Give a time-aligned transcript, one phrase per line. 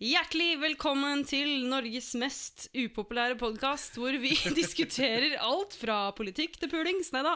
[0.00, 7.10] Hjertelig velkommen til Norges mest upopulære podkast, hvor vi diskuterer alt fra politikk til pulings.
[7.12, 7.34] Nei da.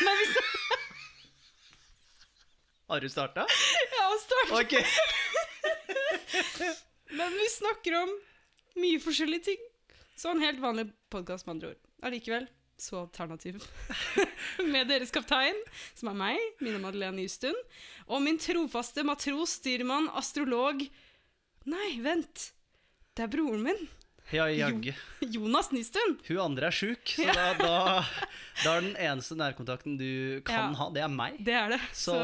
[0.00, 0.28] Men vi
[2.88, 3.44] Har du starta?
[3.98, 4.62] ja, starta.
[4.62, 4.80] Okay.
[7.20, 8.14] Men vi snakker om
[8.80, 9.68] mye forskjellige ting.
[10.16, 11.84] Så en helt vanlig podkast, med andre ord.
[12.08, 12.48] Allikevel
[12.80, 13.60] så alternativ.
[14.72, 15.60] Med deres kaptein,
[15.92, 17.60] som er meg, Mina Madeleine Justun,
[18.08, 20.80] og min trofaste matros, styrmann, astrolog
[21.70, 22.50] Nei, vent.
[23.16, 23.88] Det er broren min.
[24.30, 24.92] Ja, jaggu.
[25.26, 26.12] Jonas Nystuen.
[26.28, 27.72] Hun andre er sjuk, så da, da,
[28.62, 30.78] da er den eneste nærkontakten du kan Ja.
[30.78, 31.40] ha, det er meg.
[31.42, 31.80] Det er det.
[31.98, 32.14] Så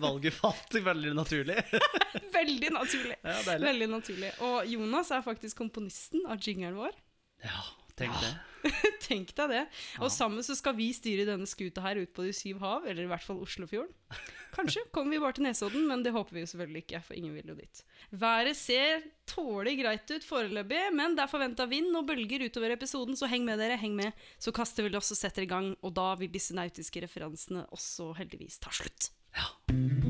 [0.00, 1.58] valget falt veldig naturlig.
[2.38, 3.18] Veldig naturlig.
[3.22, 3.36] Ja.
[3.60, 4.32] Veldig naturlig.
[4.46, 6.96] Og Jonas er faktisk komponisten av jingeren vår.
[7.44, 7.60] Ja,
[8.00, 8.32] tenk det.
[9.04, 9.62] Tenk deg det.
[10.00, 13.04] Og sammen så skal vi styre denne skuta her ut på de syv hav, eller
[13.04, 13.92] i hvert fall Oslofjorden.
[14.54, 17.34] Kanskje kommer vi bare til Nesodden, men det håper vi jo selvfølgelig ikke, for ingen
[17.34, 17.82] vil jo dit.
[18.14, 23.18] Været ser tålelig greit ut foreløpig, men det er forventa vind og bølger utover episoden,
[23.18, 24.14] så heng med dere, heng med.
[24.38, 28.12] Så kaster vi loss og setter i gang, og da vil disse nautiske referansene også
[28.20, 29.10] heldigvis ta slutt.
[29.34, 30.03] Ja.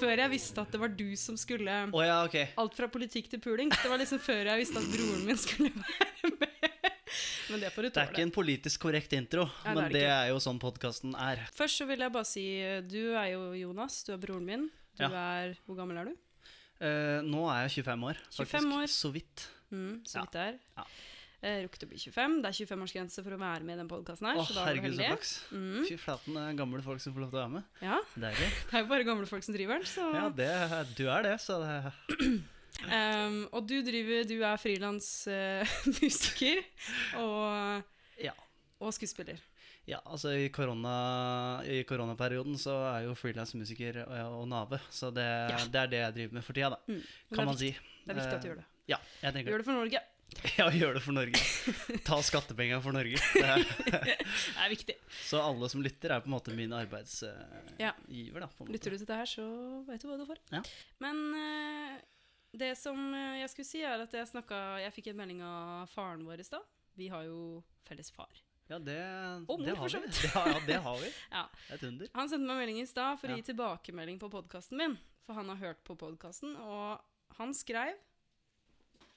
[0.00, 2.48] Før jeg visste at det var du som skulle oh, ja, okay.
[2.60, 3.70] Alt fra politikk til puling.
[3.74, 6.54] Det var liksom før jeg visste at broren min skulle være med.
[7.48, 9.92] Men det får du Det er ikke en politisk korrekt intro, Nei, det er men
[9.94, 11.40] det er jo sånn podkasten er.
[11.56, 12.44] Først så vil jeg bare si
[12.90, 14.66] du er jo Jonas, du er broren min.
[14.98, 15.08] Du Ja.
[15.14, 16.16] er Hvor gammel er du?
[16.84, 18.86] Eh, nå er jeg 25 år, 25 år.
[18.92, 19.46] Så vidt.
[19.72, 20.20] Mm, så Ja.
[20.26, 20.58] vidt det er.
[20.76, 20.84] Ja.
[21.38, 22.32] Eh, Rukket å bli 25.
[22.42, 24.40] Det er 25-årsgrense for å være med i den podkasten her.
[24.40, 25.28] Å, så da herregud, så flaks.
[25.54, 25.84] Mm.
[25.86, 27.64] Fy flaten, det er gamle folk som får lov til å være med.
[27.84, 28.48] Ja, Deilig.
[28.70, 29.86] det er jo bare gamle folk som driver den.
[29.86, 30.02] Så.
[30.16, 30.48] Ja, det,
[30.98, 31.76] du er det, så det
[32.90, 36.56] um, og du driver Du er frilansmusiker
[37.22, 37.86] og,
[38.26, 38.34] Ja.
[38.82, 39.38] og skuespiller.
[39.88, 45.24] Ja, altså i, korona, i koronaperioden så er jo frilansmusiker og, og nave, så det,
[45.54, 45.62] Ja.
[45.64, 46.78] det er det jeg driver med for tida, da.
[46.90, 47.00] Mm.
[47.32, 47.70] Kan man si.
[48.04, 48.68] Det er viktig at du gjør det.
[48.88, 50.00] Ja, jeg tenker tenker gjør det for Norge.
[50.58, 51.40] Ja, gjør det for Norge.
[52.06, 53.18] Ta skattepenger for Norge.
[53.34, 54.14] Det er, Det
[54.62, 54.94] er viktig.
[55.26, 57.92] så alle som lytter, er på en måte min arbeidsgiver, Ja.
[58.06, 58.48] da.
[58.68, 59.46] Lytter du til det her, så
[59.88, 60.38] vet du hva du får.
[60.54, 60.60] Ja.
[61.02, 61.96] Men eh,
[62.58, 65.88] det som eh, jeg skulle si, er at jeg snakka Jeg fikk en melding av
[65.92, 66.64] faren vår i stad.
[66.98, 68.30] Vi har jo felles far.
[68.68, 68.98] Ja, det,
[69.48, 70.08] Og mor, det for har så vi.
[70.10, 70.22] vidt.
[70.22, 71.12] Det, ja, det har vi.
[71.38, 71.44] Ja.
[71.74, 72.10] Et under.
[72.14, 74.96] Han sendte meg melding i stad for å gi tilbakemelding på podkasten min.
[75.26, 77.00] For han har hørt på podkasten, og
[77.40, 77.96] han skrev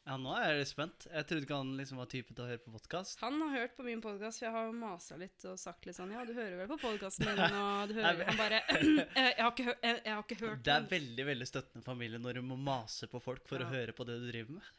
[0.01, 1.03] Ja, nå er jeg spent.
[1.13, 3.19] Jeg trodde ikke han liksom var typen til å høre på podkast.
[3.21, 6.09] Han har hørt på min podkast, for jeg har masa litt og sagt litt sånn
[6.15, 9.29] Ja, du hører vel på podkasten min, og du hører Nei, men- Han bare «Eh,
[9.29, 12.39] jeg, har ikke jeg, jeg har ikke hørt Det er veldig veldig støttende familie når
[12.39, 13.69] du må mase på folk for Ja.
[13.69, 14.73] å høre på det du driver med.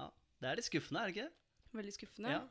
[0.00, 0.08] Ja,
[0.40, 1.28] Det er litt skuffende, er det ikke?
[1.76, 2.32] Veldig skuffende.
[2.38, 2.42] Ja.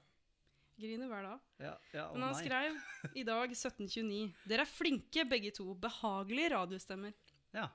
[0.83, 1.41] Griner hver dag.
[1.65, 2.45] Ja, ja, Men han nei.
[2.45, 7.13] skrev i dag 1729 Dere er flinke begge to, behagelige radiostemmer.
[7.57, 7.67] Ja.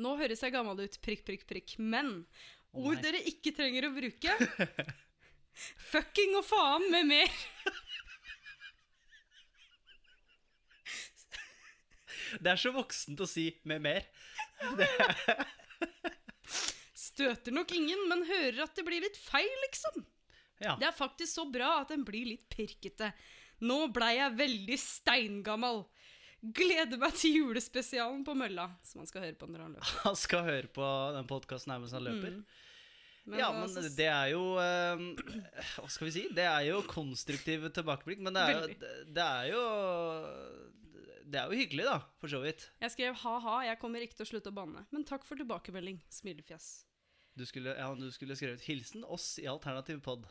[0.00, 2.22] Nå høres jeg gammel ut, prikk, prikk, prikk, men
[2.74, 4.34] Å, ord dere ikke trenger å bruke.
[5.92, 7.36] Fucking og faen med mer.
[12.42, 14.08] Det er så voksent å si 'med mer'.
[16.98, 20.02] Støter nok ingen, men hører at det blir litt feil, liksom.
[20.58, 20.74] Ja.
[20.80, 23.12] Det er faktisk så bra at den blir litt pirkete.
[23.62, 25.84] Nå blei jeg veldig steingammal.
[26.44, 29.94] Gleder meg til julespesialen på mølla, som han skal høre på når han løper.
[30.04, 32.40] Han skal høre på den podkasten her mens han løper.
[33.24, 35.04] Men ja, men det er jo eh,
[35.78, 36.24] Hva skal vi si?
[36.36, 38.20] Det er jo konstruktive tilbakeblikk.
[38.20, 38.66] Men det er, jo,
[39.16, 39.62] det er jo
[41.24, 42.66] Det er jo hyggelig, da, for så vidt.
[42.84, 44.84] Jeg skrev ha-ha, jeg kommer ikke til å slutte å banne.
[44.92, 46.02] Men takk for tilbakemelding.
[46.12, 46.66] Smilefjes.
[47.34, 50.28] Du skulle, ja, du skulle skrevet 'Hilsen oss i alternativ pod'.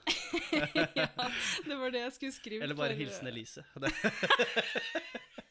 [0.54, 0.78] ja,
[1.68, 2.64] det var det jeg skulle skrive.
[2.64, 3.66] Eller bare for- 'Hilsen Elise'.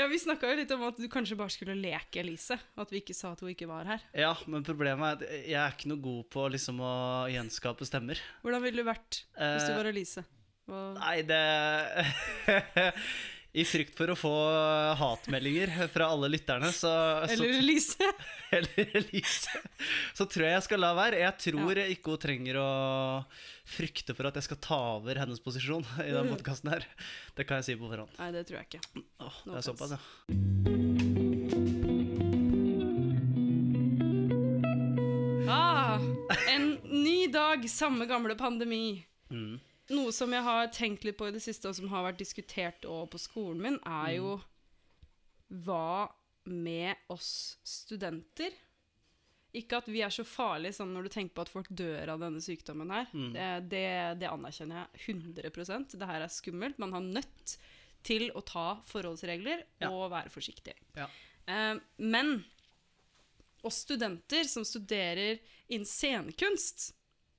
[0.00, 2.56] Ja, Vi snakka jo litt om at du kanskje bare skulle leke Elise.
[2.80, 4.04] At vi ikke sa at hun ikke var her.
[4.16, 6.94] ja, men problemet er at jeg er ikke noe god på liksom å
[7.30, 8.20] gjenskape stemmer.
[8.42, 10.24] Hvordan ville du vært hvis du Eh, var Elise?
[10.70, 11.42] Hva- Nei, det
[13.60, 14.30] I frykt for å få
[15.00, 16.90] hatmeldinger fra alle lytterne, så,
[17.26, 18.10] Eller så Elise?
[18.54, 19.62] Eller Elise.
[20.14, 21.18] Så tror jeg jeg skal la være.
[21.18, 22.68] Jeg tror ikke hun trenger å
[23.70, 26.86] frykte for at jeg skal ta over hennes posisjon i denne podkasten her.
[27.34, 28.14] Det kan jeg si på forhånd.
[28.22, 29.02] Nei, det tror jeg ikke.
[29.20, 29.98] Åh, det er såpass, ja.
[35.50, 36.00] Ah,
[36.48, 36.70] en
[37.04, 39.04] ny dag, samme gamle pandemi.
[39.30, 39.60] Mm.
[39.94, 42.86] noe som jeg har tenkt litt på i det siste, og som har vært diskutert
[42.86, 44.32] også på skolen min, er jo
[45.66, 46.08] hva
[46.50, 48.54] med oss studenter?
[49.58, 52.22] Ikke at vi er så farlige sånn når du tenker på at folk dør av
[52.22, 53.10] denne sykdommen her.
[53.10, 53.32] Mm.
[53.34, 53.86] Det, det,
[54.22, 56.78] det anerkjenner jeg 100 Det her er skummelt.
[56.78, 57.56] Man har nødt
[58.02, 59.90] til å ta forholdsregler Ja.
[59.90, 60.74] og være forsiktig.
[60.96, 61.06] Ja.
[61.46, 62.44] Eh, men
[63.62, 65.38] oss studenter som studerer
[65.68, 66.92] innen scenekunst,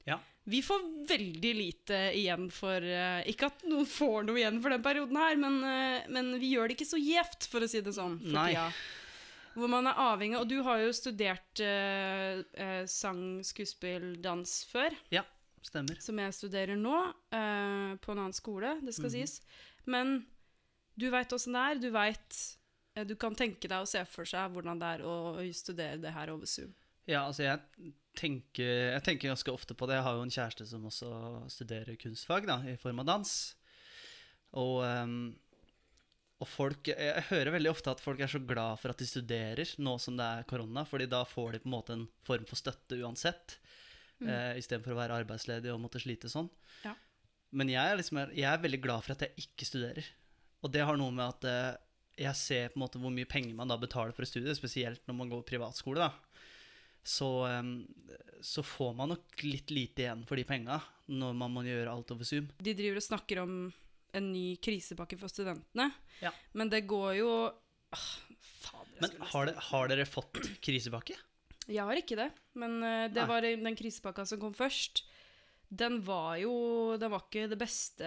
[0.05, 0.19] Ja.
[0.45, 4.81] vi får veldig lite igjen for uh, Ikke at noen får noe igjen for den
[4.83, 7.93] perioden her, men, uh, men vi gjør det ikke så gjevt, for å si det
[7.93, 8.19] sånn.
[8.21, 8.49] For Nei.
[8.53, 8.71] tida.
[9.53, 14.95] Hvor man er avhengig Og du har jo studert uh, uh, sang, skuespill, dans før,
[15.11, 15.23] ja,
[15.61, 15.99] stemmer.
[16.01, 16.99] som jeg studerer nå,
[17.33, 19.17] uh, på en annen skole, det skal Mhm.
[19.17, 19.41] sies.
[19.85, 20.25] Men
[20.99, 21.81] du veit åssen det er.
[21.81, 22.41] Du veit
[23.07, 25.15] Du kan tenke deg å se for seg hvordan det er å
[25.55, 26.73] studere det her over Zoom.
[27.09, 29.97] Ja, altså jeg tenker, jeg tenker ganske ofte på det.
[29.97, 31.11] Jeg har jo en kjæreste som også
[31.51, 33.31] studerer kunstfag, da, i form av dans.
[34.59, 35.31] Og, ehm,
[36.41, 39.69] og folk Jeg hører veldig ofte at folk er så glad for at de studerer
[39.79, 42.59] nå som det er korona, fordi da får de på en måte en form for
[42.59, 43.57] støtte uansett.
[44.19, 44.27] Mm.
[44.27, 46.49] Eh, Istedenfor å være arbeidsledig og måtte slite sånn.
[46.85, 46.95] Ja.
[47.51, 50.07] Men jeg er, liksom, jeg er veldig glad for at jeg ikke studerer.
[50.61, 51.79] Og det har noe med at eh,
[52.21, 55.01] jeg ser på en måte hvor mye penger man da betaler for et studie, spesielt
[55.09, 55.97] når man går privatskole.
[56.09, 56.11] da
[57.03, 57.87] så, em,
[58.45, 60.75] så får man nok litt lite igjen for de penga
[61.09, 62.51] når man må gjøre alt over Zoom.
[62.61, 63.55] De driver og snakker om
[64.13, 65.87] en ny krisepakke for studentene,
[66.21, 66.29] Ja.
[66.53, 67.31] men det går jo
[67.91, 68.05] Åh,
[68.61, 71.17] Fader, Men har, det, har dere fått krisepakke?
[71.67, 73.27] Jeg har ikke det, men eh, det Nei.
[73.27, 75.01] var den krisepakka som kom først.
[75.73, 76.51] Den var jo
[76.99, 78.03] Den var ikke det beste,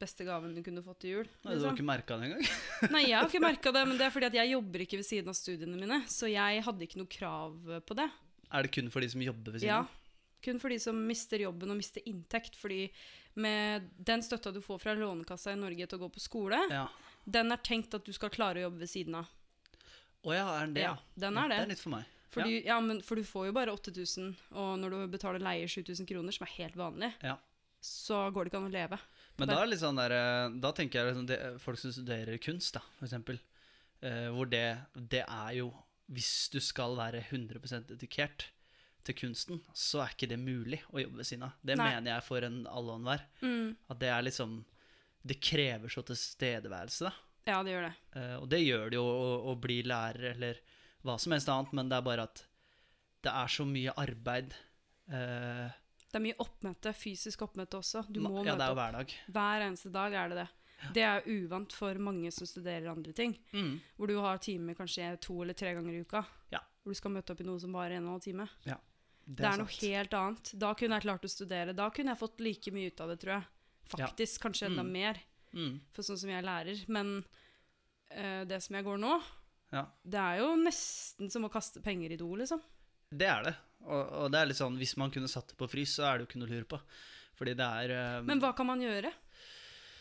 [0.00, 1.28] beste gaven du kunne fått til jul.
[1.28, 1.76] Nei, Du har liksom.
[1.78, 2.48] ikke merka det engang?
[2.96, 5.06] Nei, jeg har ikke merka det, men det er fordi at jeg jobber ikke ved
[5.06, 7.54] siden av studiene mine, så jeg hadde ikke noe krav
[7.86, 8.08] på det.
[8.50, 9.86] Er det kun for de som jobber ved siden av?
[9.86, 12.58] Ja, kun for de som mister jobben og mister inntekt.
[12.58, 12.88] Fordi
[13.42, 16.88] med den støtta du får fra Lånekassa i Norge til å gå på skole, Ja.
[17.24, 19.30] den er tenkt at du skal klare å jobbe ved siden av.
[20.26, 20.82] Å ja, er den det?
[20.88, 22.04] Ja, den er Det Det er litt for meg.
[22.34, 22.80] Fordi, ja.
[22.80, 26.46] men, for du får jo bare 8000, og når du betaler leie 7000 kroner, som
[26.46, 27.36] er helt vanlig, Ja.
[27.80, 28.98] så går det ikke an å leve.
[29.38, 31.92] Men da, er det litt sånn der, eh, da tenker jeg liksom det, folk som
[31.92, 33.38] studerer kunst, da, for eksempel.
[34.02, 35.72] Eh, hvor det, det er jo
[36.06, 38.44] Hvis du skal være 100% dedikert
[39.02, 41.56] til kunsten, så er ikke det mulig å jobbe ved siden av.
[41.66, 41.88] Det Nei.
[41.90, 43.24] mener jeg for en alle og enhver.
[43.42, 43.72] Mm.
[43.90, 44.64] At det er liksom
[45.26, 47.12] Det krever så tilstedeværelse, da.
[47.50, 47.94] Ja, det gjør det.
[48.20, 50.60] Eh, og det gjør det jo å, å bli lærer eller
[51.06, 52.44] hva som helst annet, men det er bare at
[53.26, 54.52] det er så mye arbeid.
[55.10, 55.70] eh,
[56.06, 58.04] Det er mye oppmøte, fysisk oppmøte også.
[58.10, 58.78] Du må ja, det møte er jo opp.
[58.80, 59.14] hver dag.
[59.36, 60.48] Hver eneste dag er det det.
[60.92, 63.32] Det er uvant for mange som studerer andre ting.
[63.52, 63.80] Mm.
[63.96, 66.20] Hvor du har timer kanskje to eller tre ganger i uka.
[66.52, 66.60] Ja.
[66.84, 68.48] Hvor du skal møte opp i noe som varer en og en halv time.
[68.62, 68.76] Det,
[69.26, 69.80] Det er, noe sant.
[69.82, 70.52] helt annet.
[70.60, 71.72] Da kunne jeg klart å studere.
[71.74, 73.48] Da kunne jeg fått like mye ut av det, tror jeg.
[73.96, 74.40] Faktisk.
[74.44, 74.92] Kanskje enda Mm.
[74.92, 75.18] mer,
[75.54, 75.80] mm.
[75.92, 76.84] for sånn som jeg er lærer.
[76.88, 77.24] Men
[78.10, 79.16] eh, det som jeg går nå,
[79.74, 79.82] Ja.
[80.06, 82.60] det er jo nesten som å kaste penger i do, liksom.
[83.10, 83.54] Det er det.
[83.86, 86.18] Og, og det er litt sånn, hvis man kunne satt det på frys, så er
[86.18, 86.80] det jo ikke noe å lure på.
[87.36, 89.10] Fordi det er eh, Men hva kan man gjøre?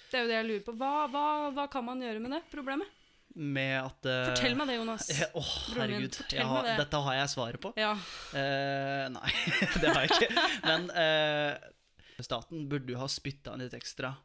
[0.09, 0.75] Det er jo det jeg lurer på.
[0.79, 1.25] Hva, hva,
[1.55, 3.01] hva kan man gjøre med det problemet?
[3.35, 4.29] med at uh...
[4.29, 5.09] Fortell meg det, Jonas.
[5.11, 6.19] eh, Åh, herregud.
[6.39, 6.75] har, det.
[6.79, 7.73] dette har jeg svaret på.
[7.75, 7.91] Ja.
[8.31, 9.31] Uh, nei,
[9.81, 10.45] det har jeg ikke.
[10.63, 14.15] Men uh, staten burde jo ha spytta inn litt ekstra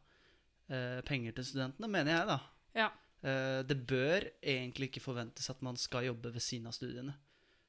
[1.03, 2.35] penger til studentene, mener jeg, da.
[2.79, 2.85] ja.
[3.23, 7.13] Eh, det bør egentlig ikke forventes at man skal jobbe ved siden av studiene,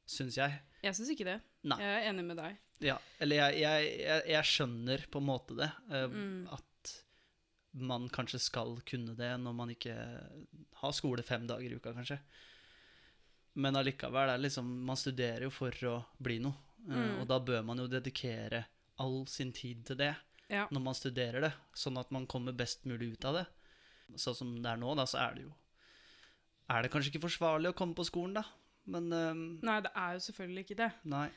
[0.08, 0.60] syns jeg.
[0.82, 1.40] Jeg syns ikke det.
[1.68, 1.78] Nei.
[1.82, 2.56] Jeg er enig med deg.
[2.82, 5.70] Ja, eller jeg, jeg, jeg, jeg skjønner på en måte det.
[5.92, 6.48] eh, Mm.
[6.50, 6.94] At
[7.74, 9.94] man kanskje skal kunne det når man ikke
[10.82, 12.18] har skole fem dager i uka, kanskje.
[13.54, 16.54] Men allikevel, det er liksom, man studerer jo for å bli noe.
[16.88, 17.20] eh, Mm.
[17.20, 18.64] Og da bør man jo dedikere
[18.98, 20.16] all sin tid til det
[20.50, 20.66] Ja.
[20.72, 23.46] når man studerer det, sånn at man kommer best mulig ut av det.
[24.20, 25.52] Sånn som det er nå, da, så er det jo
[26.72, 28.44] Er det kanskje ikke forsvarlig å komme på skolen, da?
[28.92, 30.90] Men um, Nei, det er jo selvfølgelig ikke det.
[31.04, 31.28] nei.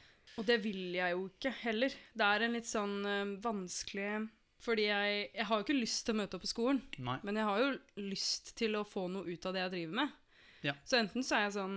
[0.41, 1.93] Og det vil jeg jo ikke heller.
[2.17, 4.25] Det er en litt sånn um, vanskelig
[4.65, 7.19] Fordi jeg, jeg har jo ikke lyst til å møte opp på skolen, nei.
[7.21, 7.67] men jeg har jo
[8.01, 10.15] lyst til å få noe ut av det jeg driver med.
[10.65, 10.73] Ja.
[10.87, 11.75] Så enten så er jeg sånn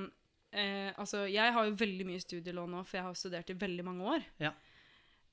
[0.56, 3.84] eh, Altså, jeg har jo veldig mye studielån nå, for jeg har studert i veldig
[3.84, 4.24] mange år.
[4.40, 4.54] Ja.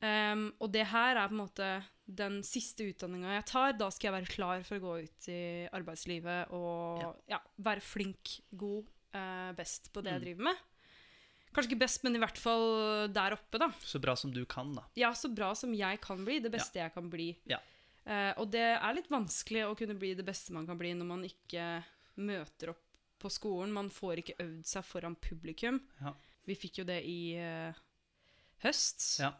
[0.05, 1.69] Em, og det her er på en måte
[2.05, 3.73] den siste utdanninga jeg tar.
[3.79, 5.41] Da skal jeg være klar for å gå ut i
[5.73, 7.39] arbeidslivet og ja.
[7.65, 8.85] være flink, god,
[9.15, 10.25] uh, best på det jeg Mm.
[10.27, 10.63] driver med.
[11.55, 13.69] Kanskje ikke best, men i hvert fall der oppe, da.
[13.79, 14.83] Så bra som du kan, da.
[14.99, 16.41] Ja, så bra som jeg kan bli.
[16.43, 17.29] Det beste jeg kan bli.
[17.47, 17.61] Ja.
[18.05, 21.07] Eh, og det er litt vanskelig å kunne bli det beste man kan bli når
[21.07, 21.63] man ikke
[22.19, 22.83] møter opp
[23.23, 23.71] på skolen.
[23.71, 25.79] Man får ikke øvd seg foran publikum.
[26.03, 26.11] Ja.
[26.45, 27.73] Vi fikk jo det i uh,
[28.67, 29.07] høst.
[29.23, 29.31] Ja.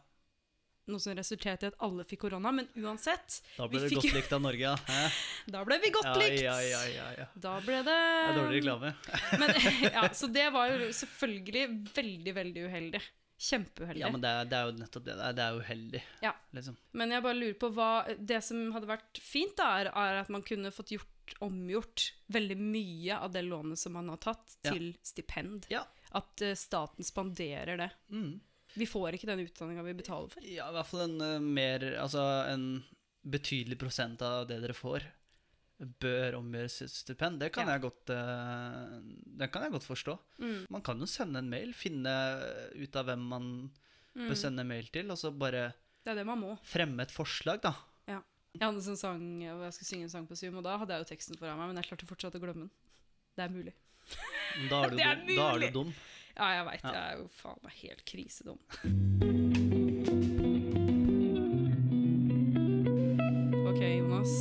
[0.92, 2.52] Noe som resulterte i at alle fikk korona.
[2.54, 5.10] Men uansett, Da ble det fikk godt likt av Norge, ja.
[5.56, 6.40] Da ble vi godt likt.
[6.44, 7.26] Ja, ja, ja, ja.
[7.34, 8.94] Da ble det Det er dårlig reklame.
[9.40, 9.54] Men,
[9.90, 13.02] ja, så det var jo selvfølgelig veldig, veldig uheldig.
[13.36, 14.00] Kjempeuheldig.
[14.00, 15.14] Ja, men det er, det er jo nettopp det.
[15.36, 16.30] Det er, uheldig, Ja.
[16.56, 16.76] liksom.
[16.96, 20.30] Men jeg bare lurer på hva Det som hadde vært fint, da, er, er at
[20.32, 24.72] man kunne fått gjort omgjort veldig mye av det lånet som man har tatt, Ja.
[24.72, 25.66] til stipend.
[25.68, 25.82] Ja.
[26.16, 27.90] At uh, staten spanderer det.
[28.08, 28.38] Mm.
[28.76, 30.44] Vi får ikke den utdanninga vi betaler for.
[30.44, 32.66] Ja, i hvert fall en uh, mer Altså en
[33.26, 35.02] betydelig prosent av det dere får,
[36.00, 37.40] bør omgjøres til stipend.
[37.40, 37.74] Det kan, Ja.
[37.76, 39.00] jeg godt, uh,
[39.40, 40.18] den kan jeg godt forstå.
[40.40, 40.66] Mm.
[40.70, 42.12] Man kan jo sende en mail, finne
[42.76, 43.48] ut av hvem man
[44.16, 44.28] Mm.
[44.30, 46.58] bør sende mail til, og så bare Det det man må.
[46.64, 47.74] fremme et forslag, da.
[48.56, 50.88] Jeg hadde en sånn sang, jeg skulle synge en sang på Zoom, og da hadde
[50.94, 52.70] jeg jo teksten foran meg, men jeg klarte fortsatt å glemme den.
[53.36, 53.74] Det er mulig.
[54.70, 55.36] Da er du, Det er mulig.
[55.36, 55.90] da er du dum.
[56.36, 56.82] Ja, jeg veit.
[56.84, 58.58] Jeg er jo faen meg helt krisedum.
[63.66, 64.32] Ok, Jonas.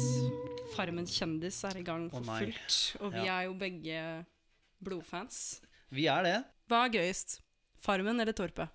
[0.75, 2.39] Farmen kjendis er i gang Å for nei.
[2.43, 3.39] fullt, og vi Ja.
[3.39, 4.25] er jo begge
[4.83, 5.61] blodfans.
[5.91, 6.45] Vi er det.
[6.69, 7.39] Hva er gøyest?
[7.79, 8.69] Farmen eller Torpet?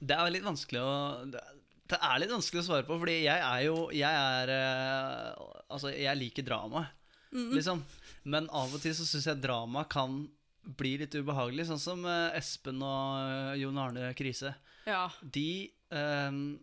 [0.00, 1.44] Det er litt vanskelig å det-
[1.90, 5.34] Det er litt vanskelig å svare på, fordi jeg er jo Jeg er eh,
[5.70, 6.88] Altså, jeg liker drama,
[7.32, 7.52] Mm.
[7.54, 7.84] liksom.
[8.24, 10.28] Men av og til så syns jeg drama kan
[10.64, 14.54] bli litt ubehagelig, sånn som eh, Espen og eh, Jon Arne Krise.
[14.86, 15.06] Ja.
[15.22, 16.58] De um,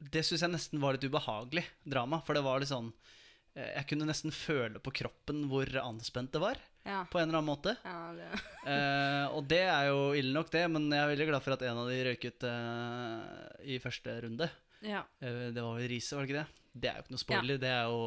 [0.00, 2.92] Det syns jeg nesten var litt ubehagelig drama, for det var litt sånn
[3.58, 7.02] Jeg kunne nesten føle på kroppen hvor anspent det var, Ja.
[7.10, 7.74] på en eller annen måte.
[7.84, 8.28] ja det.
[8.64, 11.64] uh, og det er jo ille nok, det, men jeg er veldig glad for at
[11.66, 14.48] en av de røyk ut eh, i første runde.
[14.86, 15.02] ja.
[15.20, 16.59] Uh, det var vel Riise, var det ikke det?
[16.72, 17.56] Det er jo ikke noe spoiler.
[17.58, 18.02] Det er jo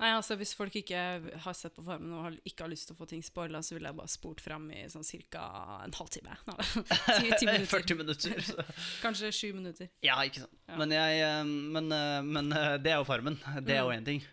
[0.00, 1.00] Nei, altså Hvis folk ikke
[1.44, 3.74] har sett på Farmen og har- ikke har lyst til å få ting spoila, så
[3.76, 5.82] ville jeg bare spurt fram i sånn ca.
[5.84, 6.36] en halvtime.
[6.46, 6.56] Nei,
[7.20, 7.66] 10, 10 minutter.
[7.74, 8.40] 40 minutter.
[8.40, 8.64] Så.
[9.04, 9.90] Kanskje 7 minutter.
[10.02, 10.56] Ja, ikke sant.
[10.68, 10.76] Ja.
[10.80, 11.44] Men, jeg, eh,
[11.76, 13.36] men, eh, men eh, det er jo Farmen.
[13.60, 14.24] Det er jo én ting.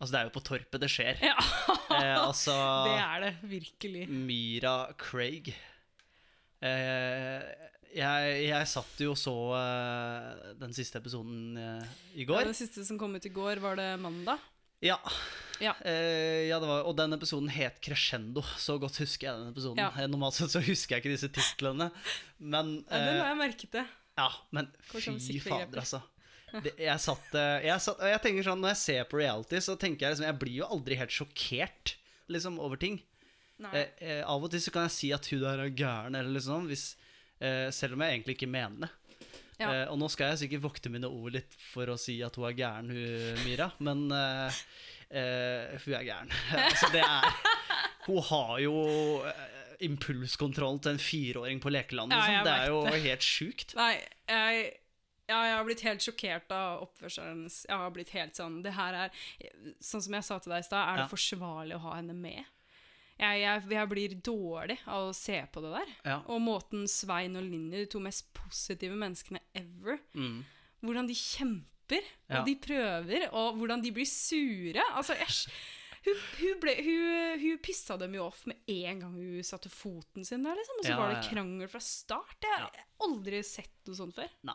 [0.00, 1.16] Altså, det er jo på Torpet det skjer.
[1.20, 1.32] Mm.
[1.32, 1.38] Ja,
[1.90, 2.52] Eh, altså
[2.86, 4.04] det er det virkelig.
[4.08, 5.50] Myra Craig.
[6.62, 7.42] Eh,
[7.94, 12.50] jeg, jeg satt jo og så uh, den siste episoden uh, i Ja, går.
[12.50, 14.42] den siste som kom ut i går, var det mandag?
[14.84, 14.96] Ja.
[15.60, 15.74] Ja.
[15.84, 18.44] Uh, ja det var, og den episoden het Crescendo.
[18.58, 19.82] Så godt husker jeg den episoden.
[19.82, 20.06] Ja.
[20.10, 21.90] Normalt sett så husker jeg ikke disse titlene.
[22.38, 23.86] Men, Ja, den har jeg merket det.
[24.20, 26.02] ja, men fy fader, altså.
[26.50, 29.76] Det, jeg satt, jeg satt Og jeg tenker sånn, når jeg ser på reality, så
[29.78, 31.92] tenker jeg liksom Jeg blir jo aldri helt sjokkert
[32.26, 32.96] liksom over ting.
[33.68, 36.32] Eh, eh, av og til så kan jeg si at hun der er gæren, eller
[36.38, 36.94] liksom, hvis,
[37.72, 38.90] selv om jeg egentlig ikke mener det.
[39.60, 39.68] Ja.
[39.74, 42.48] Eh, og nå skal jeg sikkert vokte mine ord litt for å si at hun
[42.48, 44.60] er gæren, hun Myra, men eh,
[45.20, 46.32] eh, hun er gæren.
[46.64, 47.40] altså, det er
[48.06, 48.76] Hun har jo
[49.28, 49.48] eh,
[49.84, 52.38] impulskontroll til en fireåring på lekeland, liksom.
[52.38, 53.02] Ja, det er jo det.
[53.04, 53.74] helt sjukt.
[53.76, 53.92] Nei,
[54.28, 54.62] jeg,
[55.28, 57.60] ja, jeg har blitt helt sjokkert av oppførselen hennes.
[57.68, 59.12] Jeg har blitt helt sånn Det her er
[59.84, 61.10] Sånn som jeg sa til deg i stad, er det Ja.
[61.12, 62.48] forsvarlig å ha henne med?
[63.20, 65.90] Jeg, jeg, jeg blir dårlig av å se på det der.
[66.08, 66.18] Ja.
[66.32, 70.40] Og måten Svein og Linni, de to mest positive menneskene ever, Mm.
[70.82, 72.00] hvordan de kjemper,
[72.30, 72.42] og Ja.
[72.46, 74.80] de prøver, og hvordan de blir sure.
[74.94, 75.50] Altså, æsj.
[76.06, 80.24] Hun, hun, ble, hun, hun pissa dem jo off med en gang hun satte foten
[80.24, 80.78] sin der, liksom.
[80.80, 82.38] Og så Ja, var det krangel fra start.
[82.40, 82.70] Jeg har
[83.04, 84.30] aldri sett noe sånt før.
[84.48, 84.54] Nei.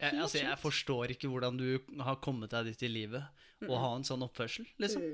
[0.00, 3.22] Jeg, altså, jeg forstår ikke hvordan du har kommet deg dit i livet
[3.68, 5.04] og ha en sånn oppførsel, liksom.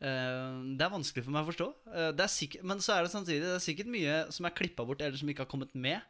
[0.00, 1.68] Eh, det er vanskelig for meg å forstå.
[1.88, 4.54] Uh, det er sikkert, men så er det samtidig Det er sikkert mye som er
[4.58, 6.00] klippa bort, eller som ikke har kommet med.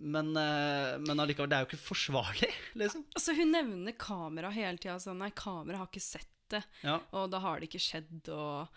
[0.00, 3.04] Men, uh, men allikevel, det er jo ikke forsvarlig, liksom.
[3.14, 4.96] Altså, hun nevner kamera hele tida.
[5.02, 6.98] Sånn, nei, kamera har ikke sett det, Ja.
[7.16, 8.68] og da har det ikke skjedd, og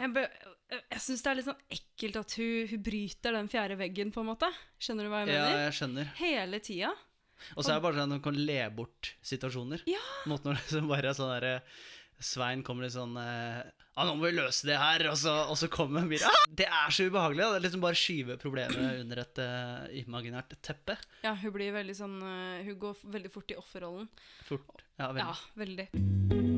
[0.00, 0.10] Jeg,
[0.90, 4.22] jeg syns det er litt sånn ekkelt at hun, hun bryter den fjerde veggen, på
[4.24, 4.48] en måte.
[4.82, 5.54] Skjønner du hva jeg mener?
[5.54, 6.10] ja, jeg skjønner.
[6.18, 6.90] Hele tida.
[7.56, 9.82] Og så er det bare sånn at hun kan le bort situasjoner.
[9.90, 10.02] Ja.
[10.30, 11.54] Måten hun liksom bare er sånn derre
[12.22, 13.62] Svein kommer litt sånn eh,
[13.92, 16.30] Ja, nå må vi løse det her, og så, og så kommer Mira.
[16.30, 16.46] Ah!
[16.52, 17.42] Det er så ubehagelig.
[17.42, 17.50] Da.
[17.50, 20.96] Det er liksom bare skyve problemet under et uh, imaginært teppe.
[21.26, 24.08] Ja, hun blir veldig sånn øh, Hun går veldig fort i offerrollen.
[24.48, 24.86] Fort.
[24.96, 25.28] Ja, veldig.
[25.28, 26.51] Ja, veldig.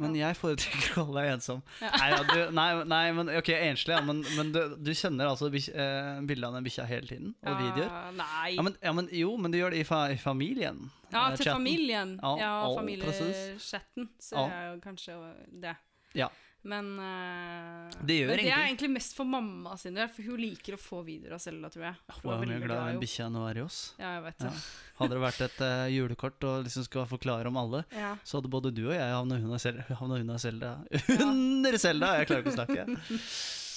[0.00, 1.62] Men jeg foretrekker å holde deg ensom.
[1.82, 1.90] Ja.
[2.00, 5.50] Nei, ja, du, nei, nei, men ok, enslig, ja, men, men du, du kjenner altså
[5.52, 7.34] bikj- eh, bildet av den bikkja hele tiden?
[7.46, 8.10] Og videoer?
[8.18, 8.48] Nei.
[8.56, 10.88] Ja men, ja, men jo, men du gjør det i, fa i familien.
[11.12, 11.56] Ja, eh, til chatten.
[11.60, 12.16] familien.
[12.22, 14.08] Ja, familiechatten.
[14.20, 14.46] Så Ja.
[14.48, 15.18] er jo kanskje
[15.62, 15.76] det.
[16.14, 16.28] Ja.
[16.62, 20.76] Men, uh, Det men det er egentlig mest for mamma sin del, for hun liker
[20.76, 21.96] å få videoer av Selda, tror jeg.
[22.20, 23.78] For Hun er mye glad i den bikkja nå er i oss.
[24.00, 24.52] Ja, jeg vet Ja.
[25.00, 28.12] Hadde det vært et uh, julekort og liksom skal forklare om alle, Ja.
[28.24, 30.74] så hadde både du og jeg havna under Selda.
[31.16, 32.12] Under Selda.
[32.20, 33.00] Jeg klarer ikke å snakke.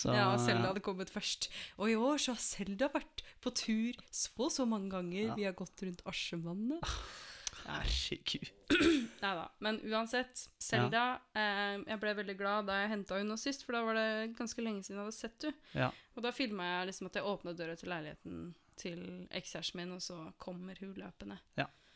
[0.03, 1.47] Så, Ja, Selda hadde kommet først.
[1.79, 5.31] Og i år så har Selda vært på tur så og så mange ganger.
[5.37, 6.83] Vi har gått rundt Askevannet.
[7.65, 8.49] Herregud.
[9.23, 9.45] Nei da.
[9.63, 11.03] Men uansett, Selda
[11.37, 14.65] eh, Jeg ble veldig glad da jeg henta henne sist, for da var det ganske
[14.65, 15.71] lenge siden jeg hadde sett henne.
[15.77, 15.91] Ja.
[16.17, 18.43] Og da filma jeg liksom at jeg åpna døra til leiligheten
[18.79, 21.39] til ekskjæresten min, og så kommer hun løpende.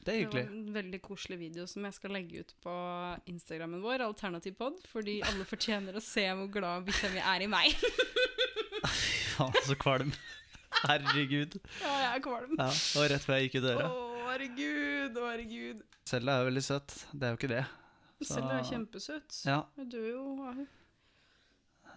[0.07, 2.73] Det er Det var en veldig koselig video som jeg skal legge ut på
[3.27, 7.49] Instagrammen vår, Alternativ pod, fordi alle fortjener å se hvor glad bikkja mi er i
[7.51, 7.73] meg.
[8.87, 10.13] Fy Faen, så kvalm.
[10.85, 11.57] Herregud.
[11.81, 12.55] Ja, jeg er kvalm.
[12.59, 13.89] Ja, og rett før jeg gikk i døra.
[13.89, 14.16] døra.
[14.31, 15.83] Herregud, å, herregud.
[16.07, 16.95] Selda er jo veldig søt.
[17.13, 17.65] Det er jo ikke det.
[18.21, 19.45] Så- Selda er kjempesøt.
[19.45, 19.59] Ja.
[19.77, 20.65] Hun dør jo av.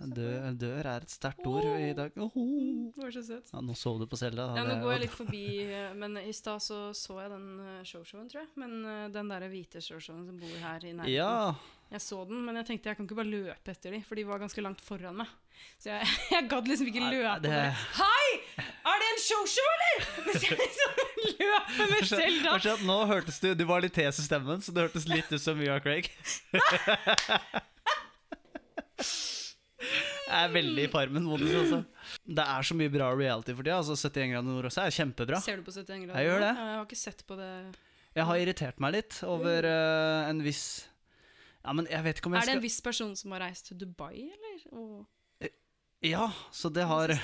[0.00, 2.14] Dør, dør er et sterkt ord i dag.
[2.16, 2.30] Oh.
[2.32, 3.50] Hun var så søt.
[3.52, 4.46] Ja, nå sov du på cella.
[4.56, 7.82] Ja, nå går jeg litt forbi, eh, men i stad så, så jeg den eh,
[7.84, 8.50] showshowen, tror jeg.
[8.62, 11.12] Men eh, den der hvite showshowen som bor her i nærheten.
[11.12, 11.52] Ja.
[11.90, 14.24] Jeg så den, men jeg tenkte jeg kan ikke bare løpe etter dem, for de
[14.28, 15.30] var ganske langt foran meg.
[15.82, 17.36] Så jeg, jeg gadd liksom ikke løpe.
[17.44, 17.56] det-
[17.98, 18.28] Hei!
[18.60, 20.06] Er det en showshow, eller?!
[20.28, 21.00] Mens jeg liksom
[21.40, 22.54] løper med Selda.
[22.54, 25.28] Kanskje at nå hørtes du Du var litt hes i stemmen, så det hørtes litt
[25.34, 26.08] ut som Mia Craig.
[30.30, 31.80] Er veldig i Farmen-modus, altså.
[32.38, 33.78] Det er så mye bra reality for tida.
[33.80, 35.40] Altså 71 grader nord også er kjempebra.
[35.42, 36.18] Ser du på 71 grader?
[36.20, 36.50] Jeg gjør det.
[36.60, 37.50] Jeg har ikke sett på det.
[38.18, 40.64] Jeg har irritert meg litt over uh, en viss
[41.62, 43.68] Ja, men jeg vet ikke om jeg Er det en viss person som har reist
[43.70, 44.64] til Dubai, eller?
[44.74, 45.50] Og
[46.02, 47.14] Ja, så det har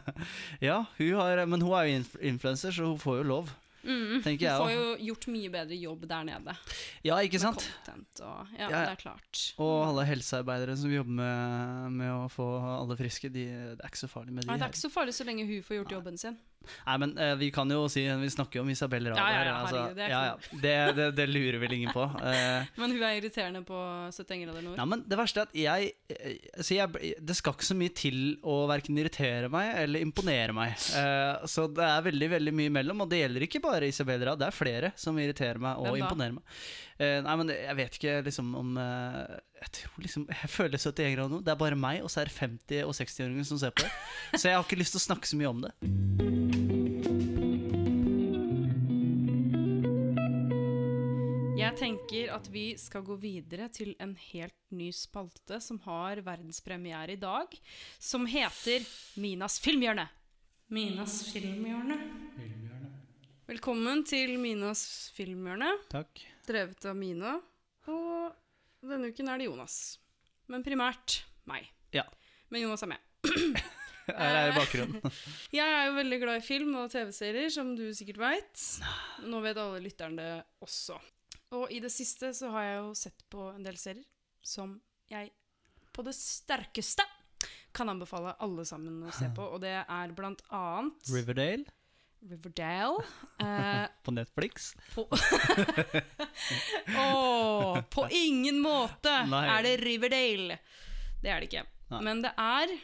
[0.68, 3.52] Ja, hun har Men hun er jo inf influenser, så hun får jo lov.
[3.84, 6.54] Mm, Tenker du får jo gjort mye bedre jobb der nede.
[7.04, 7.66] Ja, ikke Med sant?
[7.88, 8.68] Med og Ja, Ja.
[8.86, 9.42] det er klart.
[9.58, 12.46] Og alle helsearbeidere som jobber med, med å få
[12.78, 13.46] alle friske, de,
[13.76, 14.50] det er ikke så farlig med de.
[14.52, 16.38] Nei, det er ikke så farlig så lenge hun får gjort jobben sin.
[16.86, 19.44] Nei, men uh, vi kan jo si Vi snakker jo om Isabel Rada Ja, ja,
[19.46, 20.20] ja, altså, det ja.
[20.50, 22.04] Det, det, det lurer vel ingen på.
[22.04, 23.78] Uh, Men hun er irriterende på
[24.12, 24.78] 71 grader nord.
[24.78, 28.18] ja, men det verste er at jeg, eh, jeg Det skal ikke så mye til
[28.42, 30.76] å verken irritere meg eller imponere meg.
[30.94, 34.38] Uh, så det er veldig veldig mye imellom, og det gjelder ikke bare Isabel Rada,
[34.42, 36.62] Det er flere som irriterer meg og imponerer meg.
[37.02, 41.16] Eh, nei, men jeg vet ikke liksom om eh, Jeg tror liksom Jeg føler 71
[41.16, 41.40] grader nå.
[41.42, 43.92] Det er bare meg, og så er det 50- og 60-åringer som ser på det.
[44.38, 45.72] Så jeg har ikke lyst til å snakke så mye om det.
[51.62, 57.14] Jeg tenker at vi skal gå videre til en helt ny spalte som har verdenspremiere
[57.14, 57.54] i dag,
[58.02, 58.84] som heter
[59.22, 60.08] Minas filmhjørne.
[60.72, 61.98] Minas filmhjørne.
[63.48, 64.84] Velkommen til Minas
[65.16, 66.22] filmhjørne, Takk.
[66.48, 67.36] Drevet av Mina.
[67.90, 69.76] Og denne uken er det Jonas.
[70.50, 71.68] Men primært meg.
[71.94, 72.04] Ja.
[72.52, 73.08] Men Jonas er med.
[74.08, 74.98] Her er bakgrunnen.
[75.58, 78.64] Jeg er jo veldig glad i film og TV-serier, som du sikkert veit.
[79.24, 80.98] Nå vet alle lytterne det også.
[81.54, 84.06] Og i det siste så har jeg jo sett på en del serier
[84.42, 84.78] som
[85.12, 85.28] jeg
[85.92, 87.04] på det sterkeste
[87.76, 91.68] kan anbefale alle sammen å se på, og det er blant annet Riverdale
[92.30, 93.04] Riverdale.
[93.38, 94.74] Eh, på Netflix.
[94.94, 95.08] på
[96.98, 99.46] Åh, på ingen måte Nei.
[99.48, 100.58] er det Riverdale.
[101.22, 101.64] Det er det ikke.
[101.92, 102.02] Nei.
[102.06, 102.76] Men det er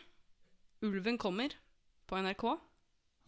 [0.87, 1.55] Ulven kommer
[2.07, 2.45] på NRK.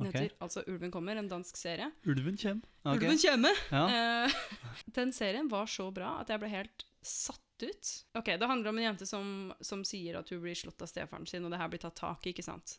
[0.01, 0.23] Den okay.
[0.23, 1.91] heter altså Ulven kommer, en dansk serie.
[2.09, 2.63] Ulven kjem.
[2.83, 2.97] Okay.
[2.97, 3.63] Ulven kommer!
[3.71, 3.85] Ja.
[4.25, 4.37] Eh,
[4.99, 7.91] den serien var så bra at jeg ble helt satt ut.
[8.17, 11.27] Ok, Det handler om en jente som, som sier at hun blir slått av stefaren
[11.29, 12.33] sin, og det her blir tatt tak i.
[12.33, 12.79] ikke sant?